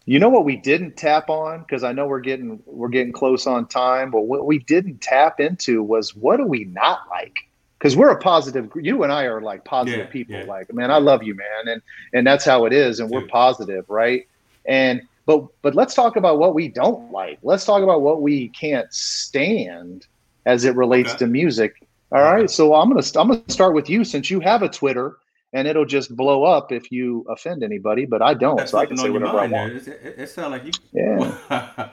[0.09, 3.47] You know what we didn't tap on because I know we're getting we're getting close
[3.47, 7.35] on time, but what we didn't tap into was what do we not like?
[7.79, 8.73] Because we're a positive.
[8.75, 10.37] You and I are like positive yeah, people.
[10.37, 10.45] Yeah.
[10.45, 11.83] Like, man, I love you, man, and
[12.15, 13.23] and that's how it is, and Dude.
[13.23, 14.27] we're positive, right?
[14.65, 17.39] And but but let's talk about what we don't like.
[17.43, 20.07] Let's talk about what we can't stand
[20.47, 21.19] as it relates okay.
[21.19, 24.63] to music all right, so I'm gonna I'm gonna start with you since you have
[24.63, 25.19] a Twitter,
[25.53, 28.05] and it'll just blow up if you offend anybody.
[28.05, 29.73] But I don't, That's so I can say whatever I want.
[29.73, 30.73] It, it, it sounds like you.
[30.93, 31.89] Yeah.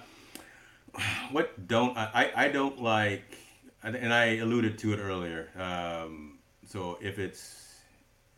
[1.32, 2.32] what don't I?
[2.36, 3.38] I don't like.
[3.84, 5.50] and I alluded to it earlier.
[5.58, 7.66] Um, so if it's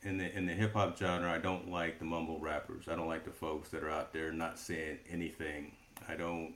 [0.04, 2.86] in the in the hip hop genre, I don't like the mumble rappers.
[2.88, 5.74] I don't like the folks that are out there not saying anything.
[6.08, 6.54] I don't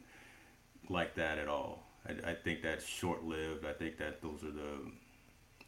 [0.90, 1.84] like that at all.
[2.08, 3.66] I, I think that's short lived.
[3.66, 4.92] I think that those are the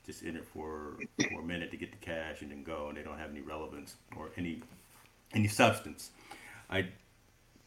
[0.06, 0.98] just in it for
[1.30, 3.42] for a minute to get the cash and then go, and they don't have any
[3.42, 4.62] relevance or any
[5.34, 6.12] any substance.
[6.70, 6.88] I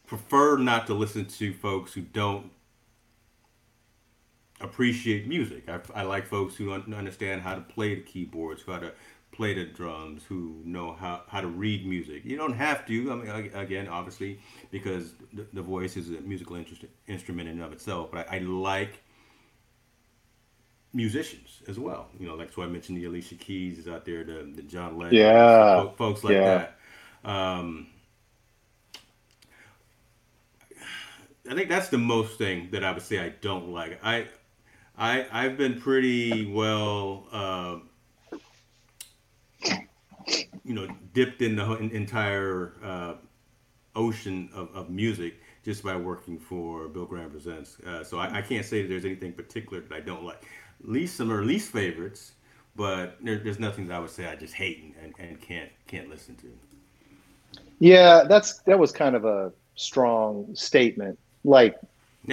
[0.05, 2.51] prefer not to listen to folks who don't
[4.59, 5.69] appreciate music.
[5.69, 8.93] I, I like folks who un- understand how to play the keyboards, how to
[9.31, 12.25] play the drums, who know how, how to read music.
[12.25, 13.11] You don't have to.
[13.11, 14.39] I mean, again, obviously,
[14.71, 18.09] because the, the voice is a musical interest, instrument in and of itself.
[18.11, 19.03] But I, I, like
[20.93, 22.07] musicians as well.
[22.19, 24.97] You know, like so I mentioned the Alicia Keys is out there, the, the John
[24.97, 26.67] Legend, yeah, folks like yeah.
[27.23, 27.29] that.
[27.29, 27.87] Um,
[31.49, 33.99] I think that's the most thing that I would say I don't like.
[34.03, 34.27] I
[34.97, 37.77] I I've been pretty well, uh,
[40.63, 43.13] you know, dipped in the entire uh,
[43.95, 47.79] ocean of, of music just by working for Bill Graham Presents.
[47.81, 50.45] Uh, so I, I, can't say that there's anything particular that I don't like.
[50.83, 52.33] Least some are least favorites,
[52.75, 56.09] but there, there's nothing that I would say I just hate and, and can't can't
[56.09, 56.47] listen to.
[57.79, 61.17] Yeah, that's that was kind of a strong statement.
[61.43, 61.77] Like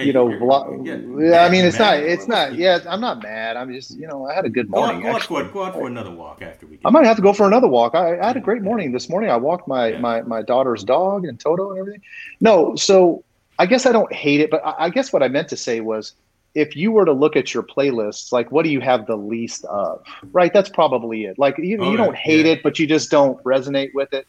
[0.03, 2.55] you know, yeah, I mean, it's not, it's not.
[2.55, 3.55] Yeah, I'm not mad.
[3.55, 4.97] I'm just, you know, I had a good morning.
[5.01, 6.79] Go, go, on, go out for another walk after we.
[6.83, 7.95] I might have to go for another walk.
[7.95, 9.29] I, I had a great morning this morning.
[9.29, 9.99] I walked my yeah.
[9.99, 12.01] my my daughter's dog and Toto and everything.
[12.41, 13.23] No, so
[13.57, 15.79] I guess I don't hate it, but I, I guess what I meant to say
[15.79, 16.11] was,
[16.55, 19.65] if you were to look at your playlists, like what do you have the least
[19.65, 20.01] of?
[20.31, 21.37] Right, that's probably it.
[21.37, 22.53] Like you, oh, you don't hate yeah.
[22.53, 24.25] it, but you just don't resonate with it.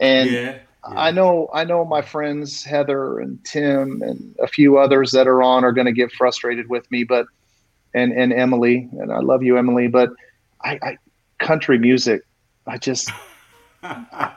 [0.00, 0.58] And yeah.
[0.82, 5.42] I know I know my friends Heather and Tim and a few others that are
[5.42, 7.26] on are going to get frustrated with me, but
[7.94, 10.10] and and Emily and I love you Emily, but
[10.62, 10.98] I, I
[11.38, 12.22] country music,
[12.66, 13.10] I just
[13.82, 14.30] I,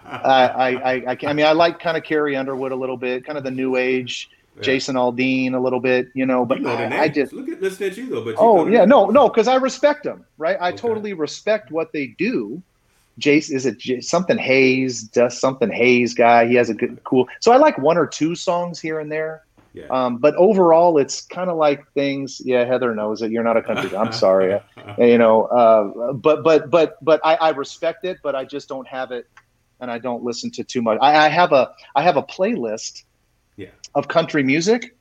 [0.55, 3.43] I, I, I, mean I like kind of Carrie Underwood a little bit, kind of
[3.43, 4.30] the new age.
[4.56, 4.62] Yeah.
[4.62, 7.62] Jason Aldean a little bit, you know, but you know I, I, just look at
[7.62, 8.24] listen at you though.
[8.24, 10.58] But you oh yeah, no, no, because I respect them, right?
[10.62, 10.78] I okay.
[10.78, 12.64] totally respect what they do,
[13.20, 16.47] Jace is it something Hayes does something Hayes guy.
[16.47, 17.28] He has a good cool.
[17.39, 19.43] So I like one or two songs here and there.
[19.74, 19.88] Yeah.
[19.88, 22.41] Um, but overall, it's kind of like things.
[22.43, 23.32] Yeah, Heather knows it.
[23.32, 23.95] You're not a country.
[23.95, 24.60] I'm sorry.
[24.97, 28.88] you know, uh, but but but but I, I respect it, but I just don't
[28.88, 29.28] have it,
[29.80, 30.97] and I don't listen to too much.
[31.01, 33.03] I, I have a I have a playlist.
[33.96, 34.96] Of country music.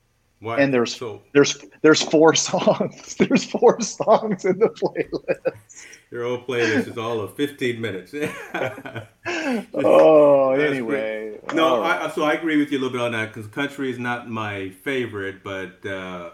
[0.45, 3.15] And there's so, there's there's four songs.
[3.15, 5.85] There's four songs in the playlist
[6.15, 8.13] your whole playlist is all of 15 minutes.
[9.73, 11.37] oh, anyway.
[11.53, 13.99] No, I, so I agree with you a little bit on that because country is
[13.99, 16.29] not my favorite, but uh,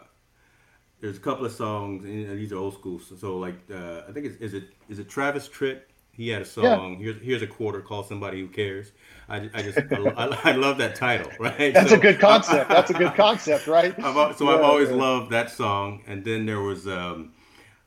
[1.00, 3.00] there's a couple of songs, and these are old school.
[3.00, 5.82] So, so like, uh, I think it's is it is it Travis Tritt?
[6.22, 6.92] He had a song.
[6.92, 7.00] Yeah.
[7.00, 8.92] Here's here's a quarter Call "Somebody Who Cares."
[9.28, 11.74] I, I just I, I, love that title, right?
[11.74, 12.70] That's so, a good concept.
[12.70, 13.92] That's a good concept, right?
[13.98, 14.98] I've, so yeah, I've always yeah.
[14.98, 16.88] loved that song, and then there was.
[16.88, 17.34] Um,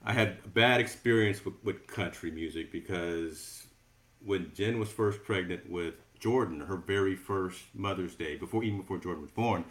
[0.05, 3.69] I had a bad experience with, with country music because
[4.19, 8.99] when Jen was first pregnant with Jordan, her very first Mother's Day, before even before
[8.99, 9.65] Jordan was born,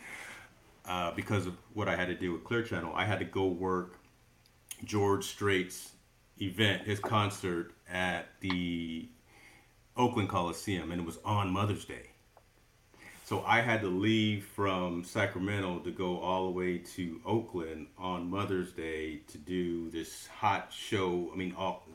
[0.86, 3.46] uh, because of what I had to do with Clear Channel, I had to go
[3.46, 4.00] work
[4.86, 5.93] George Strait's
[6.42, 9.08] event, his concert at the
[9.96, 12.10] Oakland Coliseum, and it was on Mother's Day.
[13.26, 18.30] So I had to leave from Sacramento to go all the way to Oakland on
[18.30, 21.30] Mother's Day to do this hot show.
[21.34, 21.88] I mean, all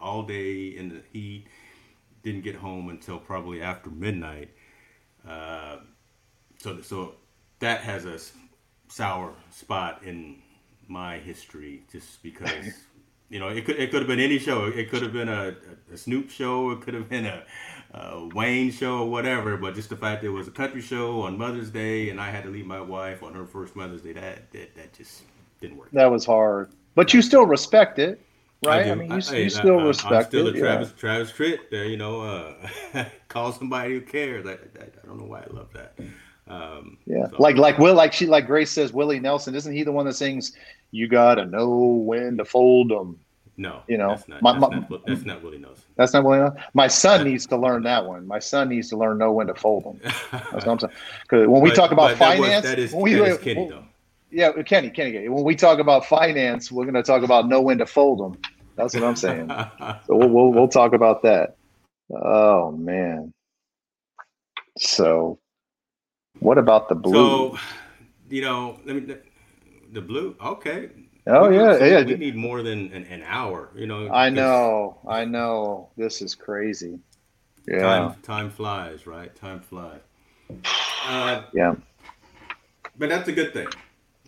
[0.00, 1.46] all day in the heat.
[2.22, 4.50] Didn't get home until probably after midnight.
[5.26, 5.78] Uh,
[6.58, 7.14] so so
[7.60, 8.20] that has a
[8.92, 10.42] sour spot in
[10.86, 12.66] my history, just because.
[13.30, 14.66] you know, it could it could have been any show.
[14.66, 15.54] It could have been a,
[15.92, 16.70] a Snoop show.
[16.70, 17.44] It could have been a
[17.92, 21.22] uh, Wayne show or whatever, but just the fact that it was a country show
[21.22, 24.12] on Mother's Day and I had to leave my wife on her first Mother's Day,
[24.12, 25.22] that that, that just
[25.60, 25.90] didn't work.
[25.92, 28.20] That was hard, but you still respect it,
[28.64, 28.86] right?
[28.86, 30.56] I, I mean, you, I, you still respect I'm still it.
[30.56, 31.00] a Travis yeah.
[31.00, 34.46] Travis Tritt, uh, you know, uh, call somebody who cares.
[34.46, 35.98] I, I, don't know why I love that.
[36.48, 37.36] Um, yeah, so.
[37.38, 39.54] like like Will, like she, like Grace says, Willie Nelson.
[39.54, 40.52] Isn't he the one that sings?
[40.90, 43.18] You gotta know when to fold them.
[43.56, 45.84] No, you know, that's not, my, that's, my, not, that's not Willie Nelson.
[45.96, 46.62] That's not Willie Nelson.
[46.74, 48.26] My son needs to learn that one.
[48.26, 50.00] My son needs to learn know when to fold them.
[50.52, 50.92] That's what I'm saying.
[51.22, 53.68] Because when we but, talk about finance, that, was, that is, we, that is Kenny
[53.68, 53.84] though.
[54.30, 55.28] Yeah, Kenny, Kenny.
[55.28, 58.40] When we talk about finance, we're going to talk about know when to fold them.
[58.76, 59.48] That's what I'm saying.
[60.06, 61.56] so we'll, we'll we'll talk about that.
[62.10, 63.32] Oh man.
[64.78, 65.40] So,
[66.40, 67.12] what about the blue?
[67.12, 67.58] So,
[68.30, 69.14] you know, let me
[69.92, 70.36] the blue.
[70.40, 70.90] Okay,
[71.30, 72.02] Oh We yeah, yeah.
[72.04, 73.68] We need more than an, an hour.
[73.76, 74.08] You know.
[74.10, 75.90] I know, I know.
[75.96, 76.98] This is crazy.
[77.66, 79.34] Yeah, Time time flies, right?
[79.36, 80.00] Time flies.
[81.06, 81.74] Uh, yeah.
[82.96, 83.68] But that's a good thing,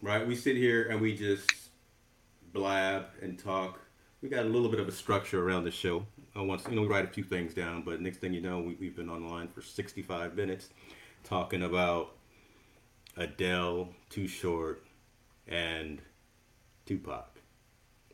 [0.02, 0.26] right?
[0.26, 1.50] We sit here and we just
[2.52, 3.80] blab and talk.
[4.20, 6.04] We got a little bit of a structure around the show.
[6.36, 8.60] I want you know we write a few things down, but next thing you know,
[8.60, 10.68] we, we've been online for 65 minutes
[11.24, 12.12] talking about
[13.16, 14.84] Adele, Too Short,
[15.48, 16.00] and
[16.86, 17.26] Tupac.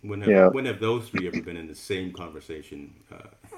[0.02, 0.48] When have, Yeah.
[0.48, 2.94] when have those three ever been in the same conversation?
[3.10, 3.56] Uh,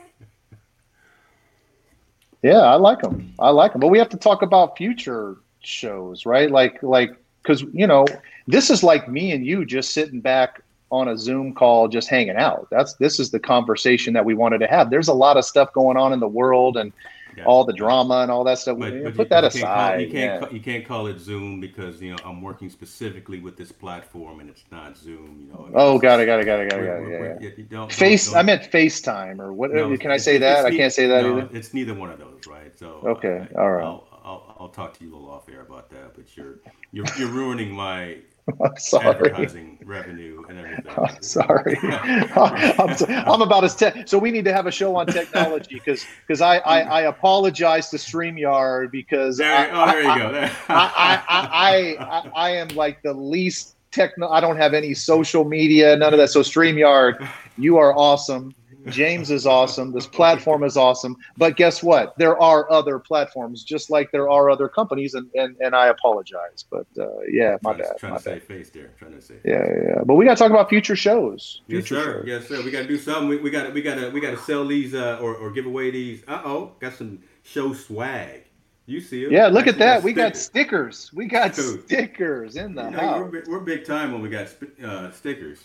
[2.42, 3.34] Yeah, I like them.
[3.40, 3.80] I like them.
[3.80, 6.50] But we have to talk about future shows, right?
[6.50, 7.10] Like, like,
[7.42, 8.06] because you know,
[8.46, 12.36] this is like me and you just sitting back on a Zoom call, just hanging
[12.36, 12.68] out.
[12.70, 14.88] That's this is the conversation that we wanted to have.
[14.88, 16.92] There's a lot of stuff going on in the world and
[17.38, 17.44] yeah.
[17.44, 18.78] all the drama and all that stuff.
[18.78, 20.00] But, but put you, that you can't call- aside.
[20.00, 20.50] you can't yeah.
[20.50, 24.50] you can't call it Zoom because you know I'm working specifically with this platform and
[24.50, 25.46] it's not Zoom.
[25.46, 25.70] You know.
[25.74, 27.38] Oh, got it, got it, got it, got it, got it.
[27.40, 28.26] Yeah, yeah, don't- Face.
[28.26, 29.72] don't- I meant FaceTime or what?
[29.72, 30.64] no, uh, can I say that?
[30.64, 31.48] I can't say that no, either.
[31.52, 32.76] It's neither one of those, right?
[32.78, 33.84] So uh, Okay, I, all right.
[33.84, 36.60] I'll, I'll I'll talk to you a little off air about that, but you're
[36.92, 38.18] you're you're ruining my
[38.64, 39.06] I'm sorry.
[39.06, 40.92] advertising revenue and everything.
[40.96, 41.78] I'm sorry.
[41.82, 44.08] I'm, I'm about as tech.
[44.08, 47.88] So we need to have a show on technology because because I, I I apologize
[47.90, 50.32] to StreamYard because There, I, oh, there you I, go.
[50.32, 50.56] There.
[50.68, 54.28] I, I, I, I, I am like the least techno.
[54.28, 56.30] I don't have any social media, none of that.
[56.30, 58.54] So StreamYard, you are awesome.
[58.90, 59.92] James is awesome.
[59.92, 61.16] This platform is awesome.
[61.36, 62.16] But guess what?
[62.18, 66.64] There are other platforms, just like there are other companies, and and, and I apologize.
[66.70, 67.98] But uh, yeah, my trying, to- bad.
[67.98, 68.32] trying My to bad.
[68.34, 68.90] save face there.
[68.98, 69.34] Trying to say.
[69.44, 70.02] Yeah, yeah, yeah.
[70.04, 71.62] But we got to talk about future shows.
[71.66, 72.12] Yes, Future sir.
[72.20, 72.24] shows.
[72.26, 72.62] Yes, sir.
[72.62, 73.28] We got to do something.
[73.42, 75.66] We, got to we got to we got to sell these uh, or or give
[75.66, 76.22] away these.
[76.28, 78.44] Uh oh, got some show swag.
[78.86, 79.30] You see it?
[79.30, 80.02] Yeah, look at that.
[80.02, 81.10] We got stickers.
[81.12, 81.84] We got Dude.
[81.84, 83.18] stickers in the You know, house.
[83.20, 84.48] we're, big- we're big time when we got
[84.82, 85.60] uh, stickers.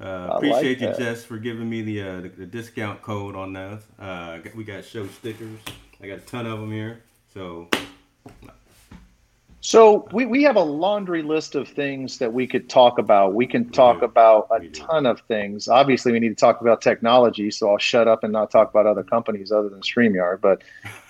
[0.00, 0.94] Uh, like appreciate you.
[0.96, 3.82] Jess, for giving me the, uh, the the discount code on those.
[3.98, 5.58] Uh, we got show stickers.
[6.02, 7.02] I got a ton of them here.
[7.34, 7.68] So
[9.62, 13.34] So we, we have a laundry list of things that we could talk about.
[13.34, 14.06] We can talk do.
[14.06, 15.68] about a ton of things.
[15.68, 17.50] Obviously, we need to talk about technology.
[17.50, 20.40] So I'll shut up and not talk about other companies other than StreamYard.
[20.40, 20.62] But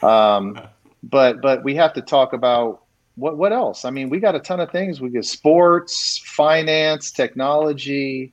[0.06, 0.60] um,
[1.02, 2.82] but but we have to talk about
[3.14, 3.84] what what else?
[3.84, 5.00] I mean, we got a ton of things.
[5.00, 8.32] We got sports, finance, technology.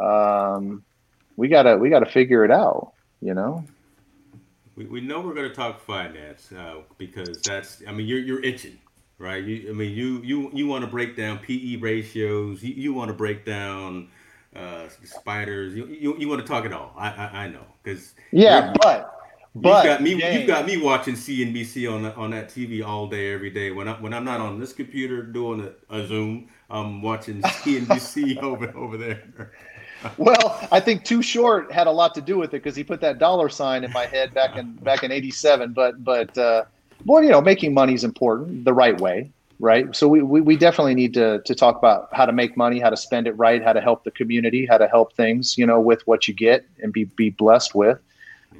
[0.00, 0.82] Um,
[1.36, 2.92] we gotta we gotta figure it out.
[3.20, 3.64] You know.
[4.76, 7.82] we, we know we're going to talk finance uh, because that's.
[7.88, 8.78] I mean, you're you're itching,
[9.18, 9.42] right?
[9.42, 12.62] You I mean, you you you want to break down PE ratios.
[12.62, 14.08] You, you want to break down
[14.54, 15.74] uh, spiders.
[15.74, 16.92] You, you, you want to talk it all.
[16.96, 19.12] I I, I know because Yeah, but
[19.54, 20.18] but you got me.
[20.20, 23.70] James- You got me watching CNBC on that on that TV all day, every day.
[23.70, 28.42] When I when I'm not on this computer doing a, a Zoom, I'm watching CNBC
[28.42, 29.52] over over there.
[30.18, 33.00] Well, I think Too Short had a lot to do with it because he put
[33.00, 35.72] that dollar sign in my head back in back in '87.
[35.72, 36.64] But but uh,
[37.04, 39.94] well, you know, making money is important the right way, right?
[39.94, 42.90] So we, we, we definitely need to to talk about how to make money, how
[42.90, 45.80] to spend it right, how to help the community, how to help things, you know,
[45.80, 47.98] with what you get and be be blessed with.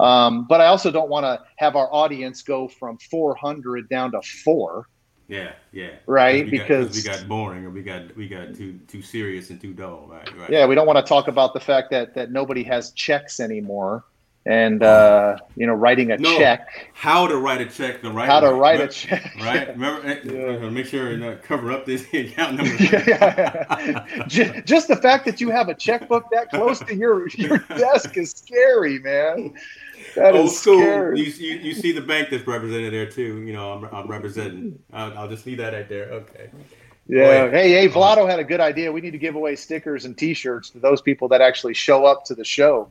[0.00, 4.22] Um, but I also don't want to have our audience go from 400 down to
[4.22, 4.88] four.
[5.28, 5.90] Yeah, yeah.
[6.06, 9.50] Right, we got, because- we got boring or we got we got too too serious
[9.50, 10.06] and too dull.
[10.08, 10.50] Right, right.
[10.50, 14.04] Yeah, we don't want to talk about the fact that that nobody has checks anymore,
[14.46, 16.38] and uh, you know, writing a No.
[16.38, 19.66] check, How to write a check the right how to write a check, Right.
[19.76, 20.66] Remember, eh, Yeah.
[20.66, 22.76] uh, make sure you not cover up this account number.
[24.28, 28.16] Ju- Just the fact that you have a checkbook that close to your your desk
[28.16, 29.54] is scary, man.
[30.16, 30.80] That is Old school.
[30.80, 31.20] scary.
[31.20, 33.42] You, you, you see the bank that's represented there too.
[33.42, 34.78] You know, I'm, I'm representing.
[34.92, 36.10] I'll, I'll just leave that right there.
[36.10, 36.50] Okay.
[37.06, 37.46] Yeah.
[37.46, 37.50] Boy.
[37.50, 38.90] Hey, hey, Vlado had a good idea.
[38.90, 42.24] We need to give away stickers and T-shirts to those people that actually show up
[42.24, 42.88] to the show.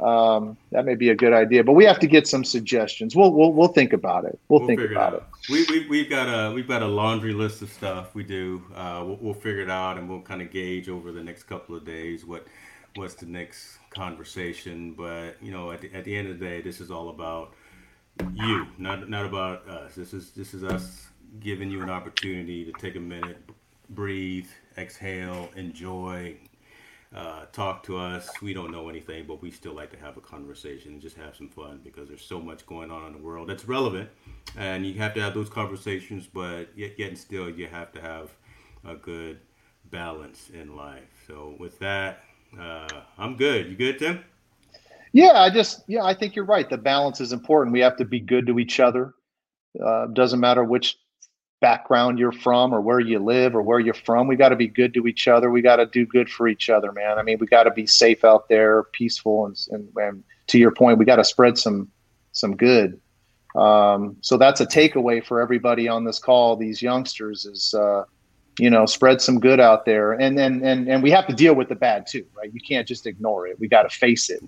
[0.00, 3.14] Um, that may be a good idea, but we have to get some suggestions.
[3.14, 4.38] We'll we'll, we'll think about it.
[4.48, 5.22] We'll, think figure about it.
[5.48, 8.64] We, we, we've got a we've got a laundry list of stuff we do.
[8.74, 11.76] Uh, we'll, we'll figure it out and we'll kind of gauge over the next couple
[11.76, 12.46] of days what
[12.96, 14.94] what's the next conversation.
[14.94, 17.54] But you know, at the, at the end of the day, this is all about
[18.34, 19.94] you, not not about us.
[19.94, 21.08] This is this is us
[21.40, 23.38] giving you an opportunity to take a minute,
[23.90, 26.36] breathe, exhale, enjoy.
[27.14, 28.30] Uh, talk to us.
[28.40, 31.36] We don't know anything, but we still like to have a conversation and just have
[31.36, 34.08] some fun because there's so much going on in the world that's relevant,
[34.56, 36.26] and you have to have those conversations.
[36.26, 38.30] But yet, yet and still, you have to have
[38.86, 39.40] a good
[39.90, 41.24] balance in life.
[41.26, 42.24] So with that,
[42.58, 42.88] uh,
[43.18, 43.68] I'm good.
[43.68, 44.24] You good, Tim?
[45.12, 46.68] Yeah, I just yeah, I think you're right.
[46.68, 47.72] The balance is important.
[47.72, 49.14] We have to be good to each other.
[49.82, 50.98] Uh, doesn't matter which
[51.60, 54.26] background you're from or where you live or where you're from.
[54.26, 55.50] We got to be good to each other.
[55.50, 57.18] We got to do good for each other, man.
[57.18, 60.72] I mean, we got to be safe out there, peaceful, and, and, and to your
[60.72, 61.88] point, we got to spread some
[62.32, 63.00] some good.
[63.54, 66.56] Um, so that's a takeaway for everybody on this call.
[66.56, 68.04] These youngsters is, uh,
[68.58, 71.54] you know, spread some good out there, and and and and we have to deal
[71.54, 72.52] with the bad too, right?
[72.52, 73.58] You can't just ignore it.
[73.58, 74.42] We got to face it.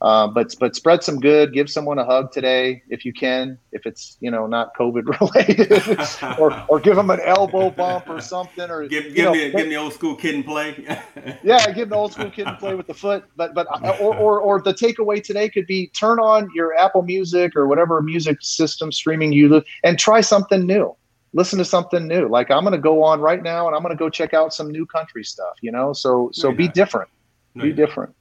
[0.00, 1.52] Uh, but but spread some good.
[1.52, 6.38] Give someone a hug today if you can, if it's you know not COVID related,
[6.38, 9.66] or or give them an elbow bump or something, or give give know, me give
[9.66, 10.86] me old school Kid 'n Play.
[11.42, 13.24] yeah, give the old school Kid 'n Play with the foot.
[13.34, 17.02] But but uh, or, or or the takeaway today could be turn on your Apple
[17.02, 20.94] Music or whatever music system streaming you do and try something new.
[21.32, 22.28] Listen to something new.
[22.28, 24.52] Like I'm going to go on right now and I'm going to go check out
[24.54, 25.56] some new country stuff.
[25.60, 26.74] You know, so so no, be not.
[26.74, 27.10] different.
[27.54, 28.14] No, be different.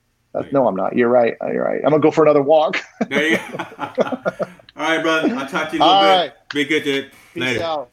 [0.52, 0.96] no, I'm not.
[0.96, 1.36] You're right.
[1.42, 1.82] You're right.
[1.84, 2.84] I'm gonna go for another walk.
[3.08, 3.66] there you go.
[4.78, 5.36] All right, brother.
[5.36, 6.08] I'll talk to you a little All bit.
[6.08, 6.50] Right.
[6.50, 7.12] Be good, dude.
[7.36, 7.64] Later.
[7.64, 7.92] Out.